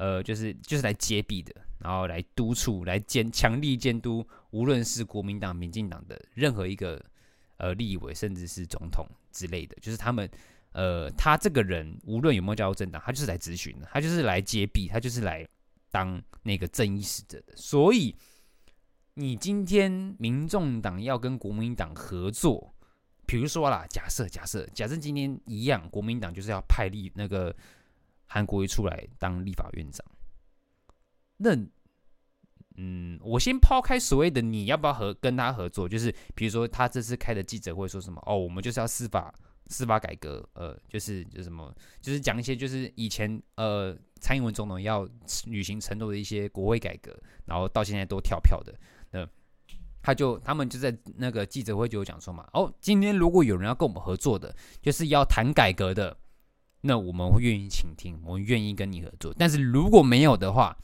[0.00, 1.54] 呃，就是就是来揭弊的。
[1.78, 7.02] 然后来督促，来监强力监督，无论是国民党、民进党的任何一个
[7.56, 10.28] 呃立委，甚至是总统之类的，就是他们
[10.72, 15.46] 呃，他这个人无论有没有加入政党，他就是来咨询的，他就是来揭弊，他就是来
[15.90, 17.56] 当那个正义使者的。
[17.56, 18.14] 所以，
[19.14, 22.74] 你今天民众党要跟国民党合作，
[23.26, 27.54] 比如说啦，假设假设假设今天一样，国民党就是要派立那个
[28.32, 30.06] 韩国瑜出来当立法院长。
[31.36, 31.56] 那，
[32.76, 39.34] 嗯，我先抛开所谓的你要不要和跟他合作，就是比如说他这次开的记者会说什么哦，我们就是要司法
[39.66, 45.08] 司法改革，呃，就是就什么，就是讲一些就是以前呃蔡英文总统要
[45.46, 48.72] 履行承诺的一些国会改革，然后到现在都跳票的，
[49.10, 49.28] 那
[50.02, 56.16] 他就他们就在那个记者会就有讲说嘛，哦，今天如果有人要跟我们合作的，就是要谈改革的，
[56.80, 60.76] 那我们会愿意倾听，我们愿意跟你合作，但是如果没有的话。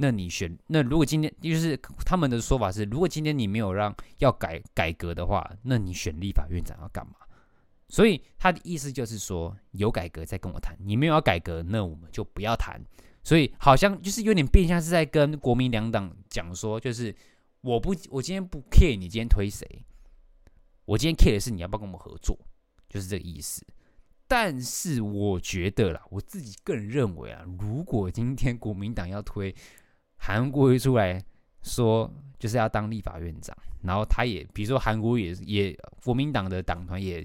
[0.00, 1.76] 那你选那如果今天就是
[2.06, 7.14] 他们的说法是，如果今天你没有让要改改革的话，那你选立法院长要干嘛？
[7.88, 12.80] 所以他的意思就是说，有改革再跟我谈，你没有要改革，那我们就不要谈。
[13.24, 17.12] 所以好像就是有点变相是在跟国民两党讲说，就是
[17.62, 19.66] 我不我今天不 care 你今天推谁，
[20.84, 22.38] 我今天 care 的是你要不要跟我们合作，
[22.88, 23.66] 就是这个意思。
[24.28, 29.52] 但是我觉得啦，我自己个人认为啊，如果今天国民党要推。
[30.20, 31.24] 韩国瑜出来
[31.62, 37.24] 说，就是要当立法院长，然后他也，比如说韩国也也国民党的党团也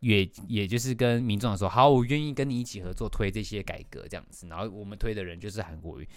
[0.00, 6.08] 也也就是跟民众说，好，我愿意跟你一起合作推这些改革这样子，然后我们推的人就是韩国瑜。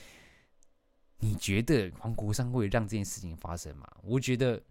[1.19, 3.85] 你觉得黄国昌会让这件事情发生吗？
[4.01, 4.63] 我觉得，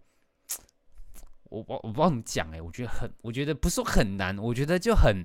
[1.53, 5.23] 我我我不知道怎么讲哎，我觉得很，我觉得不是说很难，我觉得就很，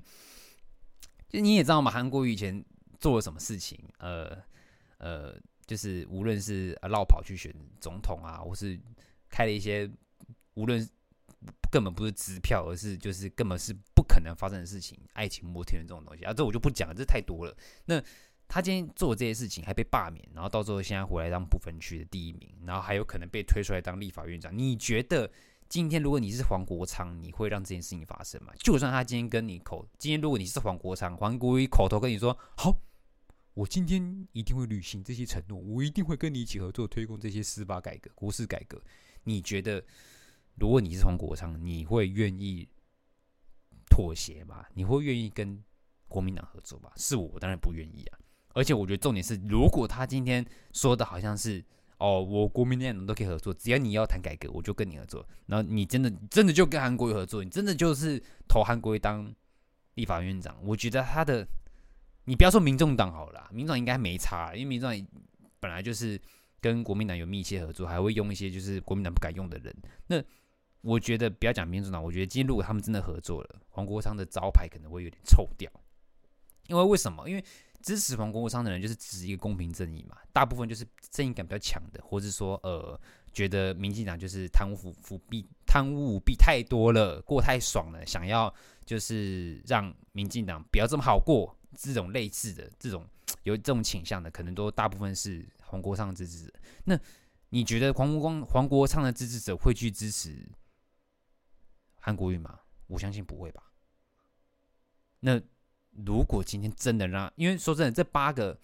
[1.27, 2.63] 就你也知道嘛，韩国瑜以前
[2.99, 4.37] 做了什么事情，呃
[4.97, 5.35] 呃。
[5.69, 8.75] 就是无论是绕跑去选总统啊，或是
[9.29, 9.87] 开了一些
[10.55, 10.83] 无论
[11.71, 17.55] 根本不是支票，而是就是根本是不可能发生的事情，爱情摩天轮这种东西啊，这我就不讲了，这太多了。
[17.85, 18.01] 那
[18.47, 24.51] 他今天做这些事情还被罢免，然后到时候现在回来当不分区的第一名，然后还有可能被推出来当立法院长。
[24.57, 25.31] 你觉得
[25.69, 28.51] 今天如果你是黄国昌，你会让这件事情发生吗？
[28.57, 32.75] 就算他今天跟你口，今天如果你是黄国昌，黄国瑜口头跟你说好。
[33.53, 38.81] 我今天一定会履行这些承诺，我一定会跟你一起合作推动这些司法改革、国事改革。
[39.25, 39.83] 你觉得，
[40.55, 42.67] 如果你是黄国昌，你会愿意
[43.89, 44.65] 妥协吗？
[44.73, 45.61] 你会愿意跟
[46.07, 46.89] 国民党合作吗？
[46.95, 48.19] 是，我当然不愿意啊。
[48.53, 51.63] 而且我觉得重点是，如果他今天说的好像是
[51.99, 55.25] 哦，我国民党都可以合作，只要你要谈改革，我就跟你合作。
[55.45, 59.31] 然后你真的真的就跟韩国瑜合作，你真的就是投韩国瑜当
[59.95, 61.47] 立法院长，我觉得他的。
[62.25, 65.07] 你不要说民众党好了，民众党应该没差，因为民众党
[65.59, 66.19] 本来就是
[66.61, 69.75] 跟国民党有密切合作，还会用一些就是国民党不敢用的人。
[70.05, 70.21] 那
[70.81, 75.71] 我觉得不要讲民众党，我觉得今天如果他们真的合作了，黄国昌的招牌可能会有点臭掉。
[76.67, 77.27] 因为为什么？
[77.27, 77.43] 因为
[77.81, 82.99] 支持黄国昌的人就是支持一个公平正义嘛，大部分就是正义感比较强的，或是说呃
[83.31, 88.53] 觉得民进党就是贪污腐腐弊贪污舞弊太多了，过太爽了，想要
[88.85, 93.07] 就是让民进党不要这么好过，这种类似的这种
[93.43, 96.53] 有这种倾向的，可能都大部分是黄国昌的支持者。
[96.83, 96.99] 那
[97.49, 100.45] 你觉得黄国光黄国昌的支持者会去支持
[101.95, 102.59] 韩国瑜吗？
[102.87, 103.71] 我相信不会吧。
[105.21, 105.41] 那。
[106.05, 108.57] 如果今天真的让，因为说真的，这八个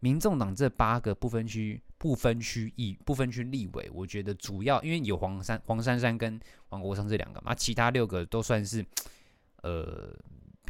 [0.00, 8.84] 民众党这八个不分区不分区议不分区立委，我觉得主要因为有黄珊黄珊珊跟黄国昌这两个嘛，其他六个都算是
[9.62, 10.12] 呃，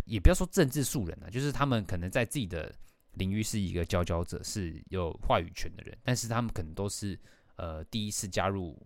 [0.04, 2.70] 也不要说政治素人啊，就是他们可能在自己的
[3.14, 7.18] 领域是一个佼佼者，是有话语权的人，但是他们可能都是
[7.56, 8.78] 呃第一次加入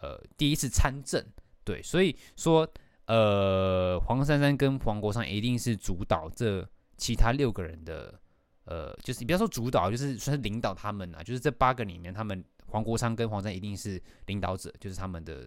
[0.00, 1.24] 呃第一次参政，
[1.64, 2.68] 对，所以说。
[3.12, 8.18] 呃，黄珊珊跟黄国昌一定是主导这其他六个人的，
[8.64, 11.22] 呃，就是你不要说主导，就是算是领导他们啊。
[11.22, 15.46] 就是这八个里面，他们黄国昌跟黄珊一定是领导者，就是他们的，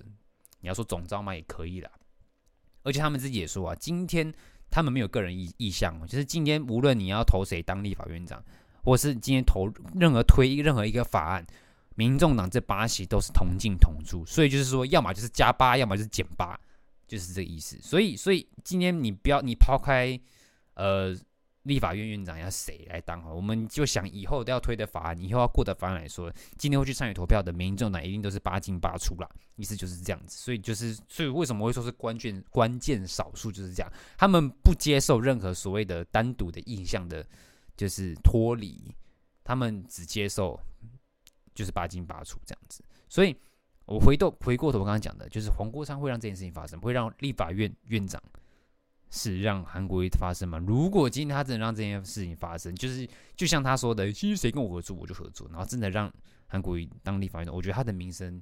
[0.59, 1.89] 你要说总召嘛也可以啦。
[2.83, 4.31] 而且他们自己也说啊，今天
[4.69, 8.43] 他们没有个人意意向，就是今天无论你要投谁当立法院长，
[8.83, 11.43] 或是今天投任何推任何一个法案，
[11.95, 16.55] 民众党这八席都是同进同出，所以就是说，要么就是加八，要么就是减八。
[17.07, 20.19] 就是这个意思，所以，所以今天你不要你抛开，
[20.73, 21.15] 呃，
[21.63, 37.23] 立法院院长要谁来当哈，我们就想以后都要推的法案，以后要过的法案来说，今天会去参与投票的民众党一定都是八进八出啦，意思就是这样子，所以就是，所以为什么会说是关键关键少数就是这样，他们不接受任何所谓的单独的意向的，
[37.77, 38.93] 就是脱离，
[39.43, 40.59] 他们只接受
[41.53, 43.35] 就是八进八出这样子，所以。
[43.85, 48.21] 我回头回过头，我刚刚讲的就是黄国昌会让这件事情发生，会让立法院院长
[49.11, 50.57] 是让韩国瑜发生吗？
[50.57, 56.11] 如果今天他真的让这件事情发生，就是就像他说的，其实谁跟我合作我就合作，然后真的让
[56.47, 58.41] 韩国瑜当立法院长，我觉得他的名声，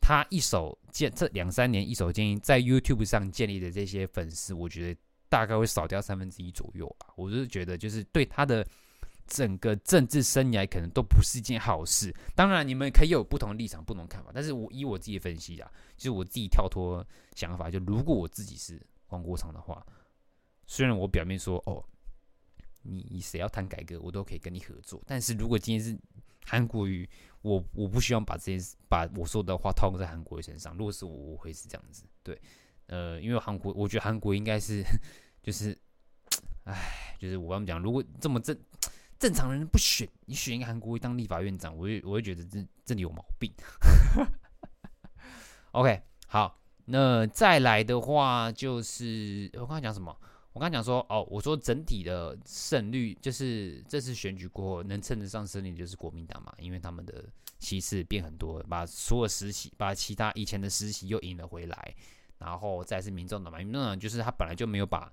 [0.00, 7.06] 他一手建这两三年一手建议在 YouTube 上建立的这些粉丝，我觉得大概会少掉三分之一左右吧。
[7.16, 8.66] 我是觉得就是对他的。
[9.32, 12.14] 整个政治生涯可能都不是一件好事。
[12.36, 14.30] 当然，你们可以有不同的立场、不同看法。
[14.34, 17.02] 但是我以我自己分析啊，就是我自己跳脱
[17.34, 19.82] 想法，就如果我自己是黄国昌的话，
[20.66, 21.82] 虽然我表面说哦，
[22.82, 25.02] 你谁要谈改革，我都可以跟你合作。
[25.06, 25.98] 但是如果今天是
[26.44, 27.08] 韩国瑜，
[27.40, 30.76] 我我不希望把这件事把我说的话套用在韩国瑜身上。
[30.76, 32.04] 如果是我，我会是这样子。
[32.22, 32.38] 对，
[32.88, 34.84] 呃，因为韩国，我觉得韩国应该是
[35.42, 35.74] 就是，
[36.64, 38.54] 哎，就是我刚刚讲，如果这么正。
[39.22, 43.52] 正常人不选，你选一个韩国瑜当立法院长，我会我会觉得这这里有毛病。
[45.70, 50.12] OK，好，那再来的话就是我刚才讲什么？
[50.52, 57.24] 我刚才讲说哦，我说整体的胜率就是这次选举过后能称得上胜利就是国民党嘛，因为他们的
[57.60, 61.94] 席次变很多，把所有实习把其他以前的实习又赢了回来，
[62.38, 65.12] 然后再是民众党嘛，民众党就是他本来就没有把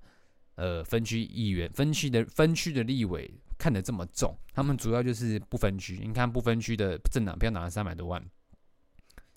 [0.56, 3.32] 呃分区议员分区的分区的立委。
[3.60, 6.00] 看得这么重，他们主要就是不分区。
[6.02, 8.24] 你看不分区的政党票拿了三百多万，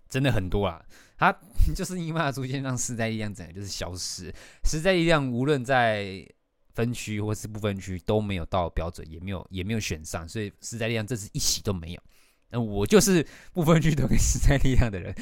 [0.07, 0.81] 真的很多啊。
[1.17, 1.29] 他
[1.75, 4.33] 就是因为他逐渐让时代力量整个就是消失，
[4.63, 6.25] 时代力量无论在
[6.73, 12.01] 分区或是不分区都没有到标准，也没有也没有选上，所以时代力量这次一席都没有。
[12.49, 15.13] 那我就是不分区投给时代力量的人，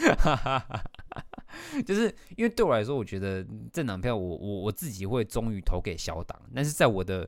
[1.86, 7.28] 就是因为对我来说，我觉得政党票我我我自己会忠于投给小党，但是在我的。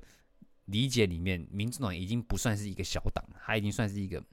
[0.66, 4.24] 理解里面，民主党已经不算是一个小党，他已经算是一个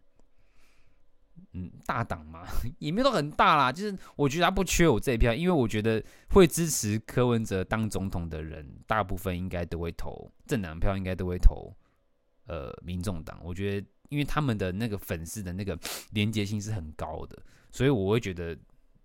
[1.53, 2.47] 嗯大党嘛，
[2.79, 3.73] 也没有很大啦。
[3.73, 11.75] 就是我觉得他不缺我这一票，因为我觉得会支持柯文哲当总统的人，大部分应该都会投政党票，应该都会投
[12.47, 13.41] 呃民众党。
[13.43, 15.77] 我觉得，因为他们的那个粉丝的那个
[16.13, 17.37] 连结性是很高的，
[17.73, 18.57] 所以我会觉得，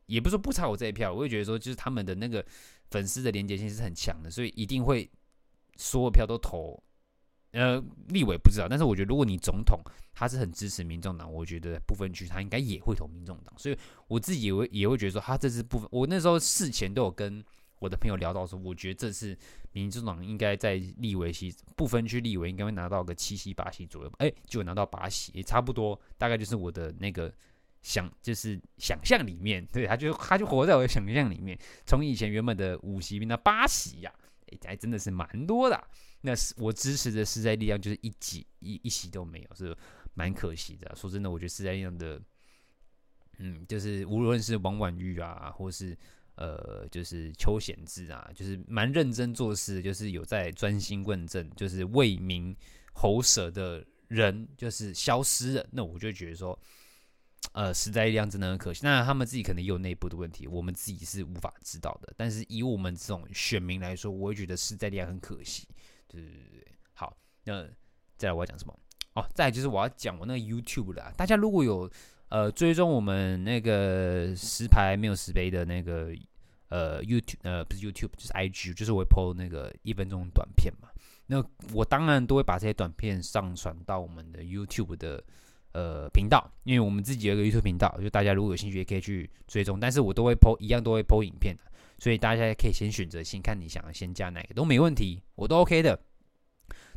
[0.05, 2.45] 也不是说不差我这一票，我会觉得说，就是他们的那个
[2.91, 5.09] 粉丝的连结性是很强的，所以一定会
[5.75, 6.79] 所有票都投。
[7.55, 9.79] 呃，立委不知道，但是我觉得如果你总统
[10.13, 13.77] 他是很支持民众党，我觉得不分区他应该也会投民众党，所以
[14.09, 17.41] 我自己也会也会觉得说他这次部分，我那时候事前都有跟
[17.79, 19.37] 我的朋友聊到说，我觉得这次
[19.71, 27.33] 民众党应该在立委席不分区立委应该会拿到个七席八席左右，哎，就拿到八席，也差不多，大概就是我的那个
[27.81, 34.19] 想就是想象里面，对，他就他就活在我的想象里面，从以前原本的五席变到八席呀、啊，
[34.51, 35.81] 哎，还真的是蛮多的。
[36.25, 39.77] 那是我支持的时代力量，就是一席一一席都没有，是
[40.15, 40.93] 蛮可惜的。
[40.95, 42.19] 说真的，我觉得时代力量的，
[43.38, 45.95] 嗯，就是无论是王婉玉啊，或是
[46.35, 52.53] 呃，就是邱显志啊，就是蛮认真做事，就是有在专心问政，就是为民
[52.93, 55.67] 喉舌的人，就是消失了。
[55.71, 56.59] 那我就觉得说，
[57.53, 58.81] 呃，实在力量真的很可惜。
[58.83, 62.13] 那他们自己可能有内部的问题，我们自己是无法知道的。
[62.17, 65.67] 但是以我们这种选民来说，我会觉得时代力量很可惜。
[66.07, 67.65] 对对对，好，那
[68.17, 68.77] 再来我要讲什么？
[69.13, 71.13] 哦，再来就是我要讲我那个 YouTube 啦。
[71.15, 71.89] 大家如果有
[72.29, 76.09] 呃追踪我们那个石牌没有石碑的那个
[76.69, 80.89] 呃 YouTube 呃不是 YouTube 就是 IG，就是我会 PO 那个一分钟短片嘛。
[81.27, 85.23] 那我当然都会把这些短片上传到我们的 YouTube 的
[85.71, 89.79] 呃频道，因为我们自己有一个 YouTube 频道，就大家如果有兴趣也可以去追踪。
[89.79, 91.55] 但是我都会 PO 一样都会 PO 影片，
[91.97, 95.99] 所以大家也可以先选择性看你想要先加哪个都没问题，我都 OK 的。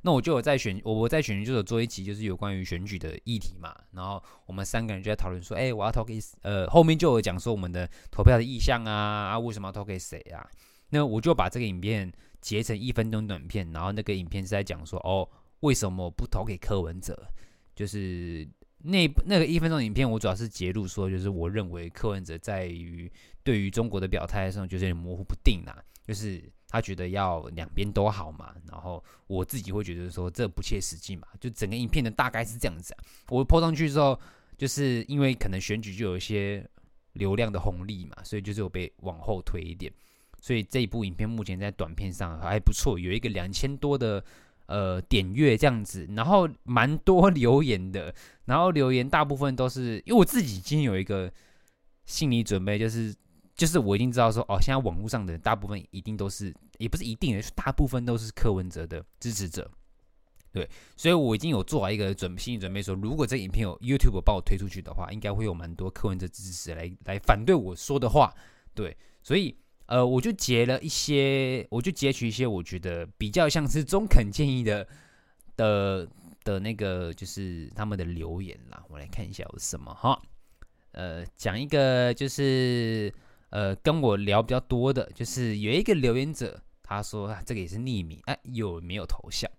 [0.02, 3.74] 那我就有在选，我我在选举就有做一集，就是有关于选举的议题嘛。
[3.90, 10.48] 然后我们三个人就在讨论说，哎、我要投给呃，后面就有讲说我们的投票的意向啊，啊，为什么要投给谁啊？
[10.90, 15.28] 那我就把这个影片截成一分钟短片，然后那个影片是在讲说，哦，
[15.60, 17.26] 为什么不投给柯文哲？
[17.74, 18.48] 就是
[18.82, 23.10] 那那个一分钟影片，我主要是揭露说，就是我认为柯文哲在于
[23.42, 26.42] 对于中国的表态上，就是有点模糊不定啦，就是。
[26.70, 32.94] 他觉得要两边都好嘛，然后我自己会觉得说这不切实际嘛，就整个影片的大概是这样子。
[33.30, 34.20] 我 po 上去之后，
[34.58, 36.62] 就是因为可能选举就有一些
[37.14, 39.90] 流量的红利嘛，所以就是有被往后推一点。
[40.42, 44.22] 所以这一部影片目前在短片上还不错，有一个两千多的
[44.68, 48.14] 呃点阅这样子，然后蛮多留言的，
[48.46, 51.30] 然后留言大部分都是因为我自己已经有一个
[52.06, 53.14] 心理准备，就是。
[53.58, 59.68] 就是我已经知道说，哦，现在网络上的大部分一定都是，也不是一定，是大部分都是柯文哲的支持者，
[60.52, 68.32] 对，所以我已经有做好一个准心理准备，说如果这影片有 YouTube 帮我推出去的话，应该会有蛮多柯文哲支持来来反对我说的话，
[68.74, 74.86] 对，所以呃，我就截了一些，我就截取一些我觉得比较像是中肯建议的
[75.56, 76.08] 的
[76.44, 80.18] 的那个，就是他们的留言啦，我来看一下有什么哈，
[80.92, 83.12] 呃，讲一个就是。
[83.50, 89.50] 呃，跟我聊比较多的，就是有一个留言者，他说这个也是匿名，哎，有没有头像？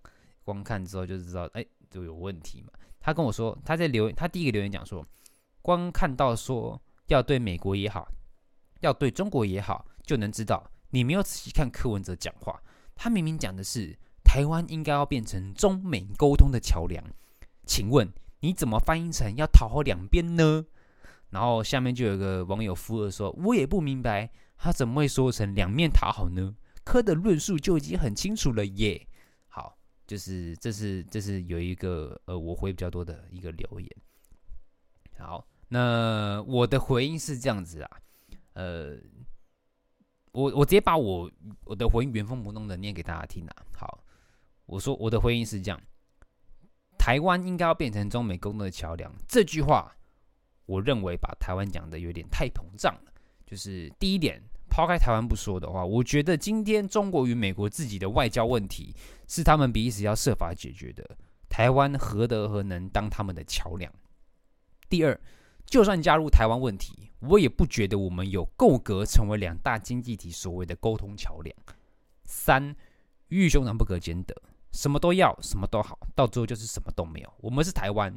[0.44, 2.68] 光看之后就知道，哎，就有问题嘛。
[3.00, 5.04] 他跟我说，他在留，他第一个留言讲说，
[5.60, 8.06] 光看到说要对美国也好，
[8.78, 12.60] 要对中国也好，就能知道你没有仔细看柯文哲讲话。
[12.94, 17.02] 他明明讲的是台湾应该要变成中美沟通的桥梁，
[17.64, 20.66] 请问你怎么翻译成要讨好两边呢？
[21.30, 26.56] 然后下面就有个网友附和说：“我也不明白他怎么会说成两面讨好呢？
[26.84, 29.06] 柯的论述就已经很清楚了耶。”
[29.46, 33.88] 好，就是这是这是有一个呃我回比较多的一个留言。
[35.18, 37.90] 好，那我的回应是这样子啊，
[38.54, 38.96] 呃，
[40.32, 41.30] 我我直接把我
[41.64, 43.56] 我的回应原封不动的念给大家听啊。
[43.76, 44.02] 好，
[44.66, 45.80] 我说我的回应是这样：
[46.98, 49.12] 台湾应该要变成中美沟通的桥梁。
[49.28, 49.94] 这句话。
[50.66, 53.12] 我认为把台湾讲的有点太膨胀了。
[53.44, 58.94] 就是第一点，抛开台湾不说的话，我觉得今天中国与美国自己的外交问题
[59.26, 61.04] 是他们彼此要设法解决的。
[61.48, 63.92] 台湾何德何能当他们的桥梁？
[64.88, 65.20] 第二，
[65.70, 71.56] 就算加入台湾问题，我也不觉得我们有够格成为两大经济体所谓的沟通桥梁。
[72.24, 72.74] 三，
[73.28, 74.34] 鱼与熊掌不可兼得，
[74.72, 77.32] 什么都要，什么都好，到最后就是什么都没有。
[77.38, 78.14] 我们是台湾。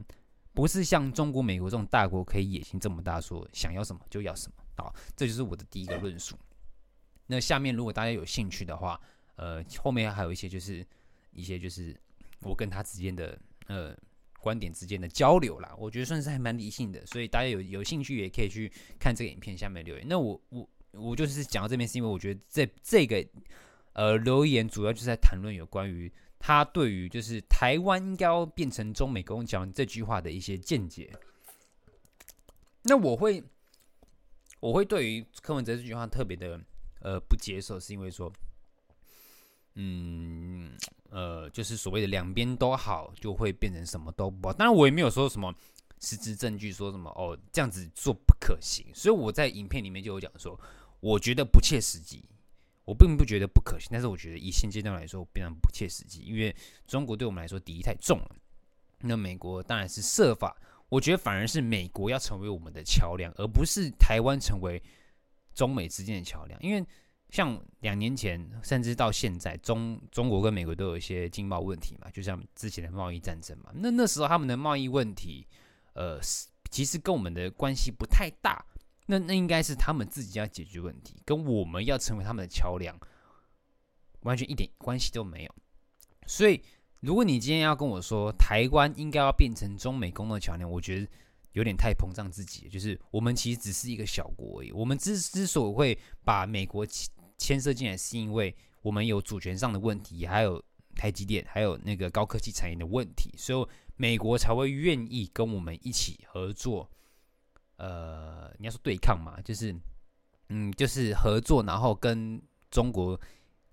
[0.56, 4.63] 不是像中国、美国这种大国可以野心这么大，说想要什么就要什么。
[4.78, 6.36] 好，这就是我的第一个论述。
[7.26, 9.02] 那下面如果大家有兴趣的话，
[9.36, 10.86] 呃，后面还有一些就是
[11.32, 12.00] 一些就是
[12.42, 13.36] 我跟他之间的
[13.66, 13.98] 呃
[14.44, 20.06] 观点之间的交流啦，我觉得算是还蛮理性的，所以大家有有兴趣也可以去看这个影片下面留言。
[20.08, 23.26] 那我我我就是讲到这边，是因为我觉得这这个
[23.94, 26.12] 呃留言主要就是在谈论有关于。
[26.46, 31.10] 他对于就是台湾应该要变成中美沟通桥梁这句话的一些见解，
[32.82, 33.42] 那我会
[34.60, 36.60] 我会对于柯文哲这句话特别的
[37.00, 38.30] 呃不接受，是因为说，
[39.76, 40.76] 嗯
[41.13, 44.54] 呃，就是所谓的两边都好，就会变成什么都不好。
[44.54, 45.54] 当然，我也没有说什么
[45.99, 50.59] 实质证据说什么哦这样子做不可行，所以我在影片里面就有讲说，
[50.99, 52.26] 我觉得不切实际。
[52.86, 56.53] 我并不觉得不可行，但是我觉得以现阶段来说非常不切实际，因为
[56.86, 58.36] 中国对我们来说敌意太重了。
[58.99, 60.53] 那美国当然是设法，
[60.89, 64.84] 我觉得反而是美国要成为我们的桥梁，而不是台湾成为
[65.53, 66.61] 中美之间的桥梁。
[66.61, 66.86] 因为
[67.34, 73.72] 像两年前，甚至到现在，中中国跟美国都有一些经贸问题嘛，就像之前的贸易战争嘛。
[73.74, 75.48] 那那时候他们的贸易问题，
[75.96, 76.20] 呃，
[76.70, 78.64] 其实跟我们的关系不太大。
[79.08, 82.96] 那那应该是他们自己要解决问题，跟我们要成为他们的桥梁，
[84.20, 85.56] 完全一点关系都没有。
[86.28, 86.62] 所以，
[87.00, 91.08] 如果你今天要跟我说台湾应该要变成中美公的桥梁，我觉得
[91.54, 92.70] 有点太膨胀自己。
[92.70, 94.72] 就是我们其实只是一个小国而已。
[94.72, 96.86] 我们之之所以会把美国
[97.38, 100.64] 牵涉进来，是因为我们有主权上的问题，还有
[100.96, 106.90] 台积电，还有那个高科技产业的问题，所以美国才会愿意跟我们一起合作。
[107.78, 109.76] 呃，你要说对抗嘛，就是，
[110.50, 113.20] 嗯，就是合作，然后跟中国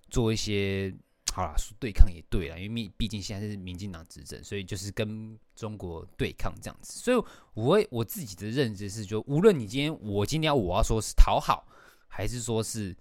[0.08, 0.92] 做一些，
[1.32, 6.98] 好啦，说对抗也对啦，因为毕竟现在是民进党执政，所以就是跟中国对抗这样子。
[6.98, 11.68] 所以，我我自己的认知是，就无论你今天我今天要我要说是讨好，
[12.08, 12.96] 还是说是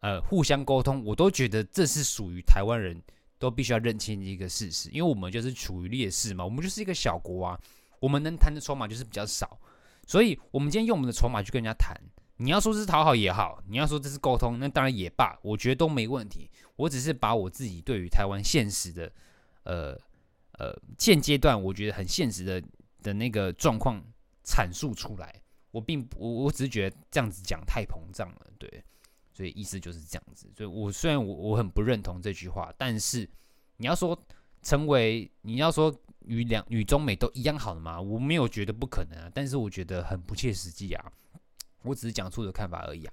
[0.00, 3.00] 呃互相沟通，我都觉得这是属于台湾人
[3.38, 7.60] 都必须要认清的一个事实，因为我们就是处于劣势嘛，我们就是一个小国啊，
[8.00, 9.58] 我们能谈的筹码就是比较少。
[10.06, 11.96] 所以，我们今天用我们的筹码去跟人家谈。
[12.38, 16.50] 你要说是讨好也好，你要说这是沟通，那当然也罢，我觉得都没问题。
[16.74, 19.12] 我只是把我自己对于台湾现实的，
[19.64, 19.92] 呃
[20.58, 22.62] 呃，现阶段我觉得很现实的
[23.02, 24.02] 的那个状况
[24.42, 25.32] 阐述出来。
[25.70, 28.82] 我并，我我只是觉得这样子讲太膨胀了，对。
[29.40, 30.46] 所以意思就是这样子。
[30.54, 33.26] 所以我虽然我我很不认同这句话，但是
[33.78, 34.20] 你要说
[34.60, 35.98] 成为，你要说。
[36.26, 37.98] 与两与中美都一样好的吗？
[37.98, 41.12] 我没有觉得不可能啊，但是我觉得很不切实际啊。
[41.82, 43.12] 我只是讲出的看法而已啊。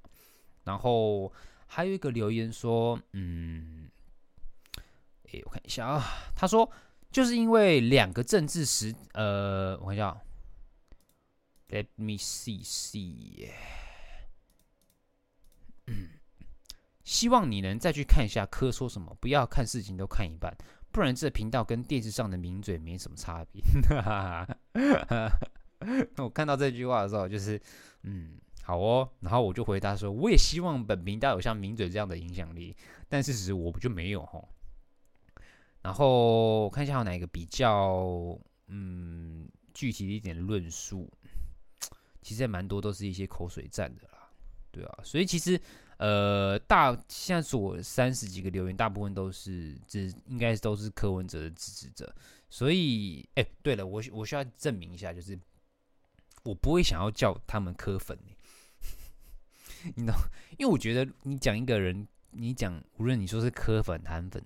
[0.65, 1.31] 然后
[1.65, 3.89] 还有一个留言说，嗯，
[5.31, 6.03] 诶，我看一下啊，
[6.35, 6.69] 他说
[7.09, 10.21] 就是因为两个政治时，呃，我看一下
[11.69, 13.49] ，Let me see see，
[15.87, 16.09] 嗯，
[17.07, 20.53] 希望你能再去看一下科说什么，不要看事情都看一半。
[20.91, 23.63] 不然这频道跟电视上的名嘴没什么差别。
[26.17, 27.57] 我看到这句话的时候，就是
[28.03, 29.09] 嗯，好哦。
[29.21, 32.75] 然后我就回答说，我也希望本频道有像名嘴这样的影响力，
[33.07, 34.49] 但事实我不就没有吼。
[35.81, 38.37] 然后我看一下有哪一个比较
[38.67, 41.09] 嗯具体一点论述，
[42.21, 44.27] 其实也蛮多都是一些口水战的啦，
[44.71, 45.57] 对啊，所以其实。
[45.97, 52.15] 呃，大现在所三十几个留言，大部分都是这应该都是柯文哲的支持者，
[52.49, 55.39] 所以，哎，对了，我我需要证明一下，就是
[56.43, 58.15] 我不会想要叫他们柯粉，
[59.95, 60.15] 你知道，
[60.59, 64.45] 因为我觉得你讲一个人，你讲无论你说是柯粉、韩粉，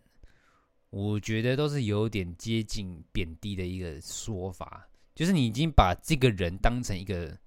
[0.90, 7.38] 我觉得都是有点接近贬低的一个说法，就是你已经把这个人当成一个。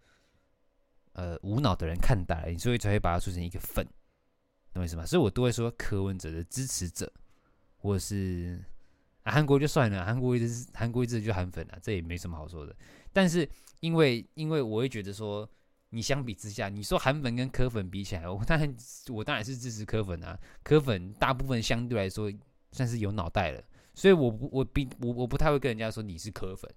[1.15, 3.85] 呃，无脑的人看待，所以才会把它说成一个粉，
[4.73, 5.07] 懂我意思吗？
[5.07, 7.13] 所以我都会说柯文哲的支持者，
[7.77, 8.61] 或者是
[9.23, 12.75] 啊，韩国就算了，韩国一直是韩国一直就韩粉啊，这也没什么好说的。
[13.13, 13.49] 但是
[13.79, 15.49] 因为因为我会觉得说，
[15.91, 18.77] 你相比之下，你说韩粉跟柯粉比起来，我当然
[19.13, 22.29] 我当然是支持柯粉啊，柯粉大部分相对来说
[22.73, 23.63] 算是有脑袋了，
[23.95, 26.69] 所以我不我比我我不太会跟人家说你是柯粉，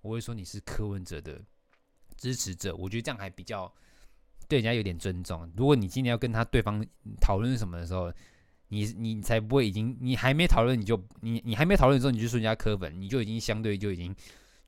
[0.00, 1.38] 我会说你是柯文哲的。
[2.16, 3.72] 支持者，我觉得这样还比较
[4.48, 5.50] 对人家有点尊重。
[5.56, 6.84] 如果你今天要跟他对方
[7.20, 8.12] 讨论什么的时候，
[8.68, 14.14] 你你才不会已经你还没讨论你就你你还没讨论的时候你就说人家柯粉，你就已经相对就已经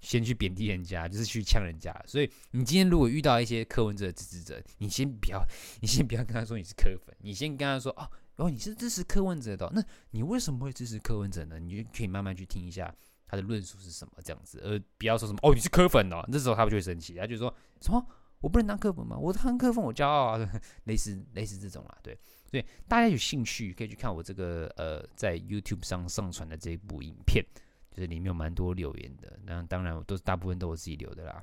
[0.00, 1.94] 先去贬低人家，就是去呛人家。
[2.06, 5.42] 所以你今天如果遇到一些柯文哲的支持者，你先不要
[5.80, 11.58] 你先不要跟他说你是柯粉，你先跟他说哦哦你是支持柯文哲的，那你为什么会支持柯文哲呢？
[11.58, 12.94] 你就可以慢慢去听一下。
[13.28, 18.06] 他的论述是什么这样子，而不要说什么哦，你是柯粉哦，那时候他不就会生气，他就说什么
[18.40, 19.16] 我不能当柯粉吗？
[19.18, 20.50] 我当柯粉我骄傲啊，
[20.84, 22.16] 类似类似这种啦，对，
[22.50, 27.44] 所以大家有兴趣可以去看我这个呃在 YouTube 上上传的这一部影片，
[27.90, 31.42] 就是里面有蛮多留言的，那当然我都是大部分都我自己留的啦。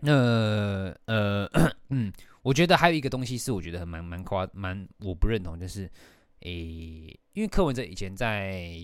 [0.00, 0.12] 那
[1.06, 1.48] 呃
[1.90, 5.90] 嗯，我觉得还有一个东西是我觉得很蛮蛮夸蛮我不认同，就是
[6.40, 8.76] 诶、因为柯文哲以前在。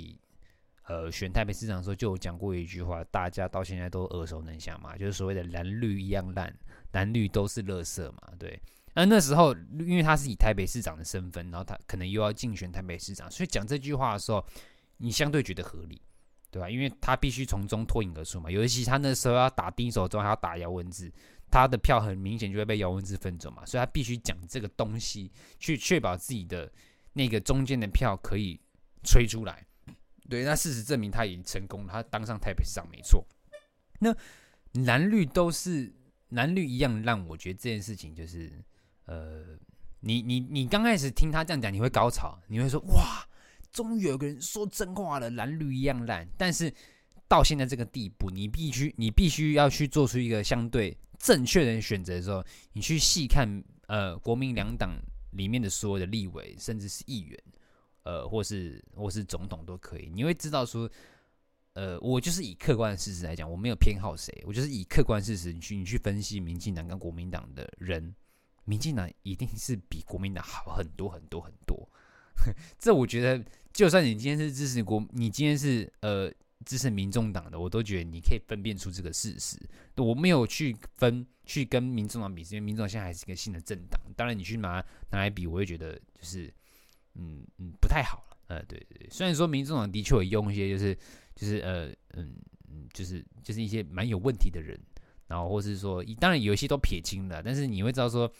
[0.86, 6.56] 呃，选台北市长的时候就有讲过一句话，大家到现在都耳熟能详嘛，就是所谓的蓝绿一样烂，
[6.92, 8.60] 蓝绿都是垃圾嘛，对。
[8.94, 14.42] 而那时候，因为他是以台北市长的身份，然后他可能又要竞选台北市长，所以讲这句话的时候，
[14.96, 16.00] 你相对觉得合理，
[16.50, 16.70] 对吧？
[16.70, 21.12] 因为他必须从中脱颖而出嘛，尤其他那时候要打丁手中，还要打姚文智，
[21.50, 26.72] 他的票很明显就会被姚文智分走嘛，所以他必须讲这个东西，去确保自己的
[27.12, 28.58] 那个中间的票可以
[29.02, 29.66] 吹出来。
[30.28, 33.24] 对，那事实证明他已经成功了，他当上台北市长没错。
[33.98, 34.14] 那
[34.84, 35.92] 蓝绿都是
[36.30, 38.52] 蓝绿一样烂，我觉得这件事情就是，
[39.06, 39.44] 呃，
[40.00, 43.26] 你你你刚开始听他这样讲，你会高潮，你会说哇，
[43.72, 46.28] 终于有个人说真话了，蓝绿一样烂。
[46.36, 46.72] 但是
[47.28, 54.90] 到现在这个地步，你必须你必须要去做出一个相对正确的选择的时候，你去细看呃国民两党
[55.32, 57.38] 里面的所有的立委，甚至是议员，
[58.06, 60.88] 呃，或是或是总统都可以，你会知道说，
[61.72, 68.14] 呃，我就是以客观的事实来讲，我没有偏好谁，我就是以客观事实你去你去分析民进党跟国民党的人，
[68.64, 71.88] 民进党一定是比国民党好很多很多很多。
[72.78, 76.32] 这我觉得，就算你今天是支持国，你今天是呃。
[76.64, 79.56] 支持民众党的，我都觉得你可以分辨出这个事实。
[79.96, 84.00] 我没有去分去跟民众党比，因为民众党现在还是一个新的政党。
[84.16, 86.52] 当然，你去拿拿来比，我会觉得就是
[87.16, 88.36] 嗯嗯不太好了。
[88.48, 90.96] 呃，对对对，虽然说民众党的确有用一些，就是
[91.34, 92.36] 就是呃嗯
[92.70, 94.78] 嗯，就是就是一些蛮有问题的人，
[95.26, 98.30] 然后或是说，当然有一些都撇清了，但是你会知道说。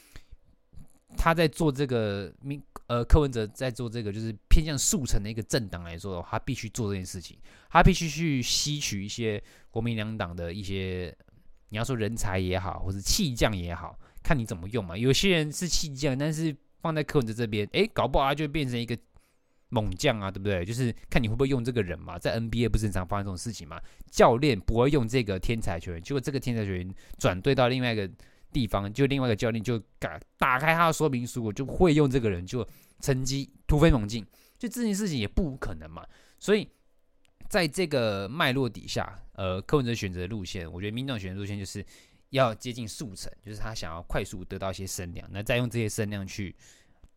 [1.17, 7.39] 他在做这个民呃柯文哲在做这个就是偏向速成的一个政党来说的话，他必须做这件事情，
[7.71, 11.17] 他必须去吸取一些国民两党的一些，
[11.69, 14.99] 你要说人才也好，或是气将也好，看你怎么用嘛。
[14.99, 16.55] 有些人是气将，但是
[16.87, 18.97] 放在柯文哲这边，诶，搞不好他就变成一个
[19.69, 20.65] 猛将啊，对不对？
[20.65, 22.19] 就是看你会不会用这个人嘛。
[22.19, 23.81] 在 NBA 不是经常发生这种事情嘛？
[24.11, 28.11] 教练不会用这个天才球员，结果这个天才球员转队到另外一个。
[28.53, 32.67] 地方就另外一个教练就打打开他的说明书，我就会用这个人，就
[33.01, 34.25] 成绩突飞猛进，
[34.57, 36.03] 就这件事情也不可能嘛。
[36.39, 36.67] 所以
[37.51, 41.85] 在这个脉络底下，呃，柯文哲选择路线，我觉得民众选择路线就是
[42.31, 46.55] 要接近速成，就是他想要快速得到一些声量，那再用这些声量去，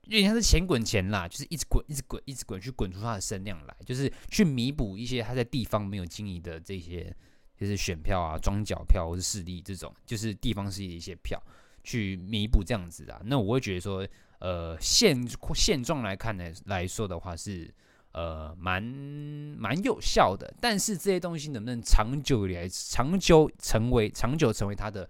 [0.10, 7.16] 因为他是钱滚钱啦，就是一直滚，一直滚，一直滚，去滚出他的声量来，就是去弥补一些他在地方没有经营的这些。
[7.60, 11.38] 就是选票啊，庄脚票或是势力这种，就是地方势力的一些票，
[11.84, 13.20] 去弥补这样子啊。
[13.26, 14.07] 那我会觉得说，
[14.39, 17.70] 呃，现现状来看呢，来说的话是，
[18.14, 20.55] 呃，蛮蛮有效的。
[20.62, 25.10] 但是这些东西能不能长久以来，长久成为，长久成为他的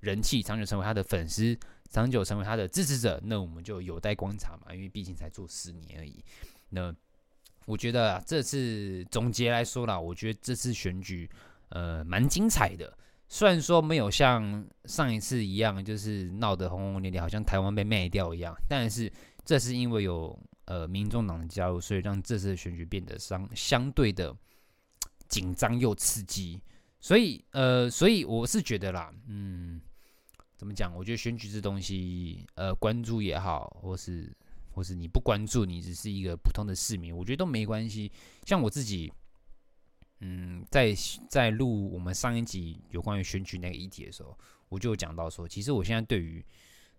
[0.00, 1.54] 人气，长久成为他的粉丝，
[1.90, 4.74] 长久成为他的支持者，那我们就有待观察嘛。
[4.74, 6.22] 因为毕竟才做十年而已。
[6.70, 6.94] 那
[7.66, 11.28] 我觉得啊，这次总结来说啦，我觉得这次选举。
[11.70, 12.96] 呃，蛮精彩的。
[13.26, 18.56] 虽然说没有像上一次一样，就是闹得轰轰烈烈，好像台湾被卖掉一样。
[18.68, 19.12] 但是
[19.44, 24.36] 这是因为有呃民众党的加入，所以让这次的选举变得相相对的
[25.26, 26.62] 紧张又刺激。
[27.00, 29.80] 所以呃，所以我是觉得啦，嗯，
[30.64, 30.96] 怎么讲？
[30.96, 34.34] 我觉得选举这东西，呃，关注也好，或是
[34.72, 38.10] 或是你不关注，你只是一个普通的市民，我觉得都没关系。
[38.46, 39.12] 像我自己。
[40.20, 40.94] 嗯，在
[41.28, 44.38] 在录我们上一集有关于选举那个议题的时候，
[44.70, 46.42] 我就讲到说，其实我现在对于，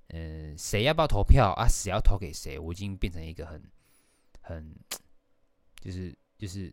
[0.09, 3.63] 呃，谁要不要投票啊，谁要投给谁，我已经变成一个很
[4.41, 4.75] 很，
[5.81, 6.71] 就是就是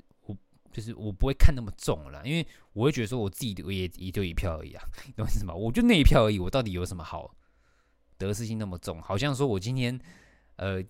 [0.73, 4.83] 就是我不会看那么重了，因为我会觉得说我自己我也也就一票而已啊，
[5.15, 5.55] 懂我意思吗？
[5.55, 7.35] 我就那一票而已，我到底有什么好
[8.19, 9.01] 得失心那么重？
[9.03, 10.01] 好像说我今天
[10.57, 10.83] 呃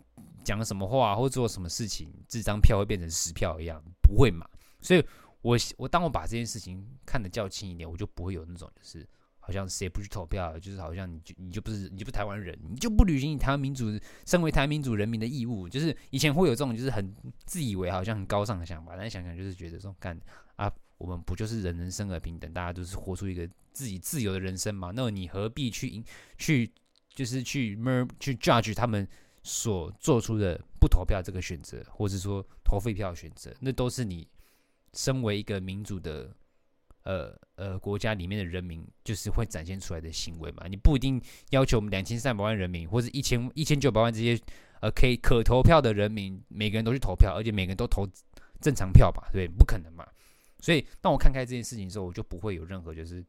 [0.45, 4.49] 讲什么话或做什么事情，这张票会变成十票一样，不会嘛？
[4.81, 5.05] 所以。
[5.43, 9.05] 我我当我把这件事情看得较轻一点，我就不会有那种就是
[9.45, 13.87] 好像谁不去投票，就是好像你就你就不是你就不是台湾人，你就不履行你台湾民主
[14.25, 15.69] 身为台湾民主人民的义务。
[15.69, 17.13] 就是以前会有这种就是很
[17.45, 20.17] 自以为好像很高尚的想法，但想想就是觉得说干
[20.55, 24.93] 啊，我们不就是人人生而平等，大家都是活出一个自己自由的人生嘛？
[24.95, 26.05] 那你何必去
[26.39, 26.71] 去
[27.13, 29.07] 就是去 mer 去 judge 他们
[29.43, 33.53] 所做出的不投票这个选择，或者说投废票选择？
[33.61, 34.29] 那都是你。
[34.95, 36.31] 身为一个民主的，
[37.05, 40.67] 呃呃国家里面的人民，就是会展现出来的行为嘛。
[40.69, 44.41] 你不一定要求我们两千三百万人民，或者一千一千九百万这些
[44.81, 48.09] 呃可以可投票的人民，每个人都去投票，而且每个人都投
[48.61, 49.29] 正常票吧？
[49.33, 50.07] 对，不可能嘛。
[50.61, 53.25] 所以当我看开这件事情的时候，我就不会有任何就是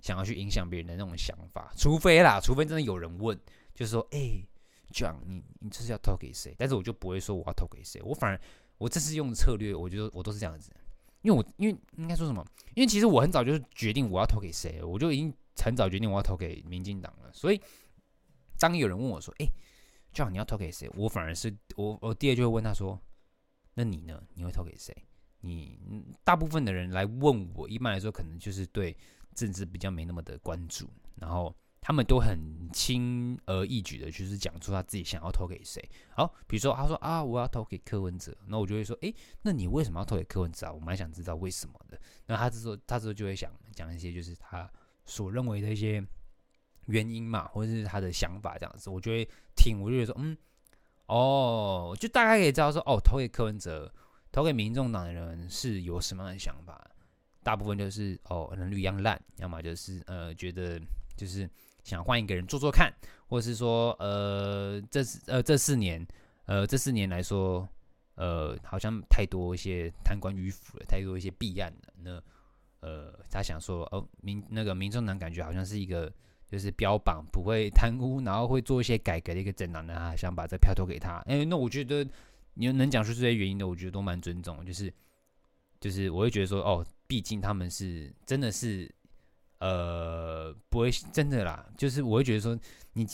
[0.00, 3.38] 想要去影响别人的那种想法，除非啦，除非真的有人问，
[3.74, 4.48] 就是说，哎、欸，
[4.90, 6.54] 这样你你这是要投给谁？
[6.58, 8.40] 但是我就不会说我要投给谁，我反而。
[8.78, 10.72] 我这次用策略，我觉得我都是这样子，
[11.22, 12.44] 因为我因为应该说什么？
[12.74, 17.32] 因为其实我很早就决定我要投给谁，我就已经很早决定我要投给民进党了。
[17.32, 17.60] 所以
[18.58, 19.46] 当有人问我说：“哎
[20.12, 23.00] ，John，你要投给谁？”我反而是我我第二就会问他说
[23.74, 24.22] ：“那你呢？
[24.34, 24.94] 你会投给谁？”
[25.40, 25.78] 你
[26.22, 28.96] 大部分的人来问我，一般来说可能就是对
[29.34, 31.54] 政治比较没那么的关注，然后。
[31.84, 35.82] 他们都很轻而易举的，就是讲出他自己想要投给谁。
[36.14, 39.12] 好，比如说他说啊，我要投给柯文哲，那我就会说，诶，
[39.42, 40.72] 那你为什么要投给柯文哲啊？
[40.72, 42.00] 我蛮想知道为什么的。
[42.26, 44.70] 那他之后，他之后就会想讲一些，就是他
[45.04, 46.00] 所认为的一些
[46.86, 48.88] 原因嘛，或者是他的想法这样子。
[48.88, 50.38] 我就会听，我就会说，嗯，
[51.06, 53.92] 哦，就大概可以知道说，哦，投给柯文哲，
[54.30, 56.88] 投给民众党的人是有什么样的想法。
[57.42, 60.80] 大部分就是哦能力一样烂，要么就是呃觉得
[61.16, 61.50] 就是
[61.82, 62.92] 想换一个人做做看，
[63.26, 66.06] 或是说呃这呃这四年
[66.46, 67.68] 呃这四年来说
[68.14, 71.92] 呃好像太多一些贪官迂腐了，太多一些弊案了。
[72.02, 72.22] 那
[72.80, 76.12] 呃他想说哦民那个民众党感觉好像是一个
[76.46, 81.18] 就是标榜不会贪污，然后会做一些改革的一个政党呢，他想把这票投给他。
[81.26, 82.06] 哎，那我觉得
[82.54, 84.92] 你能讲出这些原因的，我觉得都蛮尊重，就是
[85.80, 86.84] 就是我会觉得说哦。
[87.04, 88.90] 毕竟他们是真的是，
[89.62, 91.64] 呃，不会真的啦。
[91.78, 92.58] 就是我会觉得说，
[92.94, 93.06] 你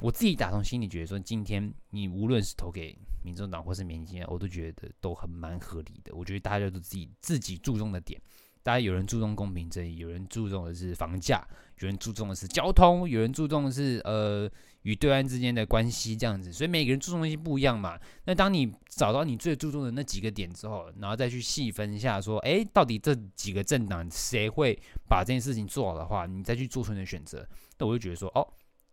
[0.00, 6.14] 我自己打从心里觉得说，今天你无论是投给民众党或是民进党，我都觉得都很蛮合理的。
[6.14, 8.20] 我觉得大家都自己自己注重的点。
[8.64, 11.46] 大家有人注重公平正义，有人注重的是房价，
[11.80, 14.50] 有人注重的是交通，有人注重的是呃
[14.84, 18.00] 与对岸之间的关系这样子，所以每个人注重东西不一样嘛。
[18.24, 24.74] 那当你找到你最注重的那几个点之后，然后再去细分一下，说，诶，到底这几个政党谁会
[25.06, 27.46] 把这件事情做好的话，你再去做出你的选择。
[27.78, 28.48] 那我就觉得说，哦，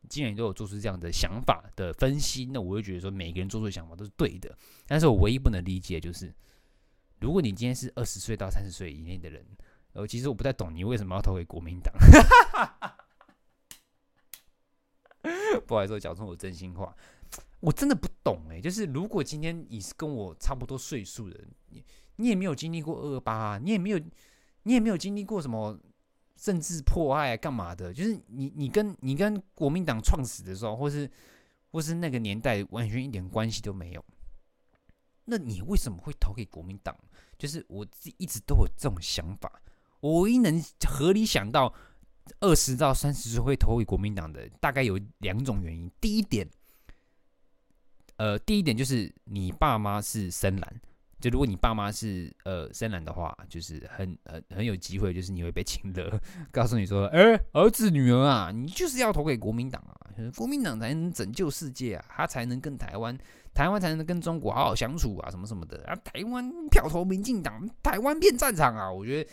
[0.10, 4.54] 既然你都有做出这样的想法的分析，那我就觉得说，每个人做出的想法都是对的。
[4.86, 6.30] 但是我唯一不能理解就是。
[7.22, 9.46] 如果你今天是二十岁到三十岁以内的人，
[9.94, 11.94] 呃，其实我不太懂你为什么要投给国民党。
[15.68, 16.96] 不好意思，我讲出我真心话，
[17.60, 18.60] 我真的不懂哎。
[18.60, 24.00] 就是如果今天你是跟我差不多岁数的，你你也没有经历过二八，你也没有
[24.64, 25.80] 你也没有经历过什么
[26.36, 27.94] 政治迫害啊，干嘛的？
[27.94, 31.08] 就是你你跟你跟国民党创始的时候，或是
[31.72, 34.04] 或是那个年代，完全一点关系都没有。
[35.26, 36.96] 那你为什么会投给国民党？
[37.38, 39.52] 就是我自己一直都有这种想法。
[40.00, 41.74] 我唯一能合理想到
[42.40, 45.90] 二十到三十岁会投给国民党的，大概有两种原因。
[46.00, 46.48] 第一点，
[48.18, 50.82] 呃，第一点就是你爸妈是深蓝。
[51.20, 56.20] 就如果你爸妈是呃深蓝的话，就是很很很有机会，就是你会被亲的，
[56.52, 59.94] 告诉你说，哎、儿子女儿啊，你就是要投给国民党啊，
[60.36, 63.16] 国民党才能拯救世界啊，他才能跟台湾，
[63.54, 69.30] 台湾才能跟中国好好相处啊，什么什么的啊，台湾票投民进党，台湾变战场啊，我觉得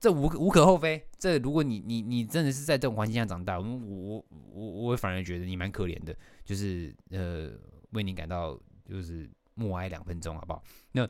[0.00, 1.06] 这无无可厚非。
[1.18, 7.50] 这如果你你你真的是在这种环境下长大，我我我我反而觉得你蛮可怜的，就是呃
[7.90, 10.62] 为你感到就是默哀两分钟，好不好？
[10.92, 11.08] 那。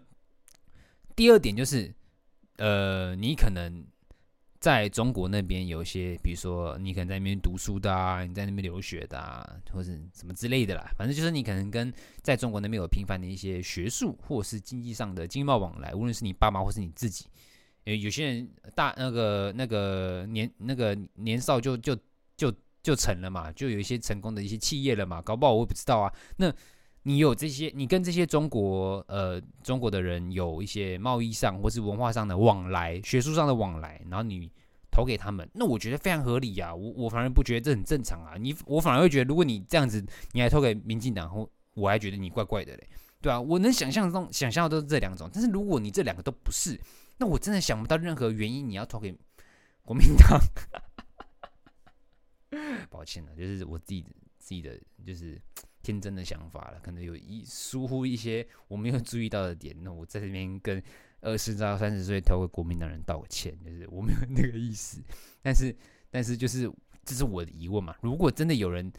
[1.15, 1.95] 第二点就是，
[2.57, 3.85] 呃，你可能
[4.63, 10.89] 在中国那边有一些，比如说你可能在那边读书的啊，你在那边留学的啊，或是什么之类的啦。
[10.97, 11.93] 反正就是你可能跟
[12.23, 17.27] 在中国那边有频繁的一些学术或是经济上的经贸往来，无论是你爸妈或是你自己。
[17.87, 21.99] 呃，有些人大那个那个年那个年少就就
[22.37, 22.55] 就
[22.85, 26.15] 就成了嘛，就有一些成功的一些企业了嘛，搞不好我也不知道啊。
[26.37, 26.55] 那
[27.05, 34.49] 你有这些，你跟这些中国呃中国的人有一些贸易上或是文化上的往来，学术上的往来，然后你
[34.91, 36.75] 投给他们，那我觉得非常合理呀、啊。
[36.75, 38.37] 我我反而不觉得这很正常啊。
[38.39, 42.89] 你我反而会觉得，如果你这样子，你还投给民进党，我我还觉得你怪怪的嘞，
[43.21, 46.81] 对啊，我能想象中想象的都是这两种，但是如果你这两个都不是，
[47.19, 49.13] 那我真的想不到任何原因你要投给
[49.83, 50.39] 国民党。
[52.89, 54.07] 抱歉了，就是我自己
[54.39, 55.41] 自己的就是。
[55.83, 59.77] 天真的想法了，可能有一疏忽一些我没有注意到的点。
[59.83, 60.83] 那我在这边跟
[61.21, 65.03] 二十到三十岁投给国民党人道个歉，就是我没有那个意思。
[65.43, 65.75] 但是，
[66.11, 66.71] 但是就是
[67.05, 67.97] 这是我的疑问嘛。
[68.01, 68.93] 如果真的有人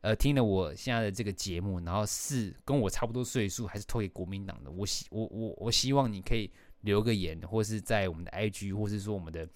[0.00, 6.50] 呃听了我现在的这个节目，然后是跟我差不多岁数，还是投给国民党的，我希我我我希望你可以
[6.82, 9.48] 留个言，或是在我们的 IG，或是说我们的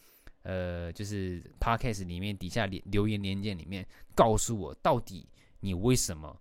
[0.42, 5.28] 呃就是 Podcast 里面底下留留言连结里面，告诉我到底
[5.60, 6.38] 你为什么。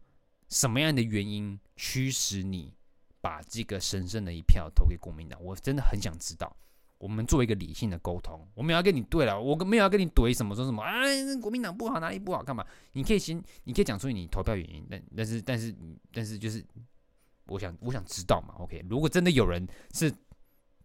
[0.52, 2.76] 什么样的原因驱使你
[3.20, 5.42] 把这个神圣的一票投给国民党？
[5.44, 6.56] 我真的很想知道。
[7.00, 10.84] 我们做一个理性的沟通，我们要跟你对了，我没有要跟你怼什么说什么。
[10.84, 12.44] 哎，国民党不好，哪里不好？
[12.44, 12.64] 干嘛？
[12.92, 14.86] 你可以先，你可以讲出你投票原因。
[14.88, 15.76] 但但是但是
[16.14, 16.64] 但是就是，
[17.48, 18.54] 我想我想知道嘛。
[18.60, 20.14] OK，如果真的有人是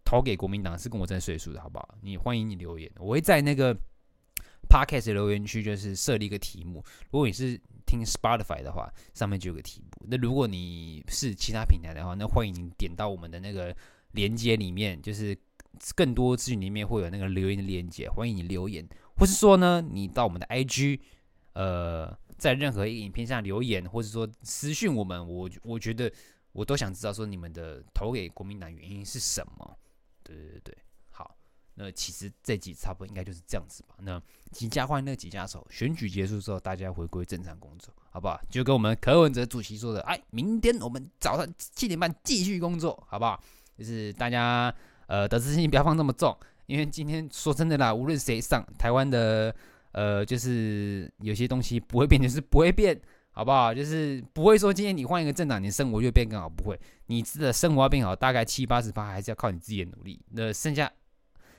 [0.06, 1.98] 投给国民党，是跟我争岁数的，好不好？
[2.00, 3.76] 你欢迎你留言，我会在那个
[4.70, 6.82] Podcast 留言区就是设立一个题目。
[7.10, 10.06] 如果你是听 Spotify 的话，上面就有个题目。
[10.08, 13.74] 那如果你是其他平台的话，那欢迎你点到我们的那个
[14.12, 15.36] 连接里面，就是
[15.94, 20.98] 更多资讯里面会有那个留言的连接，欢迎你留言，或是说呢，你到我们的 IG，
[21.52, 26.12] 呃，在任何一个影片上留言，或者说私讯我们，我我觉得
[26.52, 29.78] 我都想知道说你们的投给国民党原因是什么？
[30.22, 30.76] 对对对。
[31.78, 33.94] 那其实这集差不多应该就是这样子吧。
[33.98, 34.20] 那
[34.50, 38.40] 几家欢迎那几家手，选举结束之后，大家回归正常工作，好不好？
[38.50, 43.40] 就跟我们柯文哲主席说的，哎，明天我们早上七点半继续工作，好不好？
[43.78, 44.74] 就是大家
[45.06, 49.54] 呃得失心不要放这么重，因为今天说真的啦，无论谁上台湾的，
[49.92, 52.98] 呃，就是有些东西不会变，就是不会变，
[53.32, 53.74] 好不好？
[53.74, 56.80] 就是不会说今天你换一个政党，你生活就变更好，不会。
[57.08, 60.18] 你的生活要变好，大概七八十趴还是要靠你自己的努力。
[60.30, 60.90] 那剩下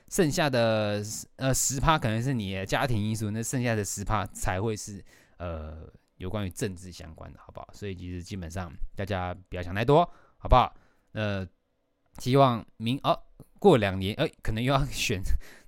[0.10, 1.04] 剩下的
[1.36, 5.04] 呃十趴可能是你的家庭因素，那剩下的十趴才会是
[5.38, 5.88] 呃
[6.18, 7.68] 有关于政治相关的，好不好？
[7.74, 10.04] 所以其实基本上大家不要想太多，
[10.38, 10.76] 好不好？
[11.14, 11.48] 呃，
[12.20, 13.20] 希望明哦。
[13.60, 15.20] 过两年，哎、可能又要 选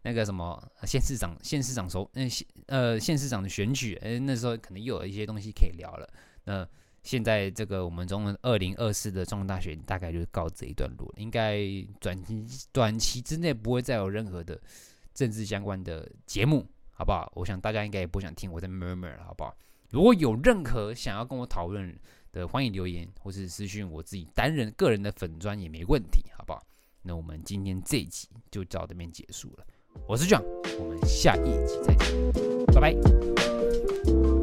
[0.04, 6.08] 那个什么县市长、县市长首，嗯，县呃县市长的选举，哎、那时候可能又有一些东西可以聊了。
[6.44, 6.68] 那
[7.10, 11.58] 现在这个我们中文二零二四的总统大选大概就是告这一段落，应该
[12.00, 14.62] 短期短期之内不会再有任何的
[15.16, 17.28] 政治相关的节目，好不好？
[17.34, 19.58] 我想大家应该也不想听我在 murmur 了，好不好？
[19.90, 22.00] 如果有任何想要跟我讨论
[22.32, 26.64] 的，欢迎留言或是私讯我自己单人个人的粉专也没问题，好不好？
[27.02, 29.66] 那我们今天这一集就到这边结束了。
[30.08, 30.44] 我是 John，
[30.80, 34.39] 我们下一集再见，拜拜。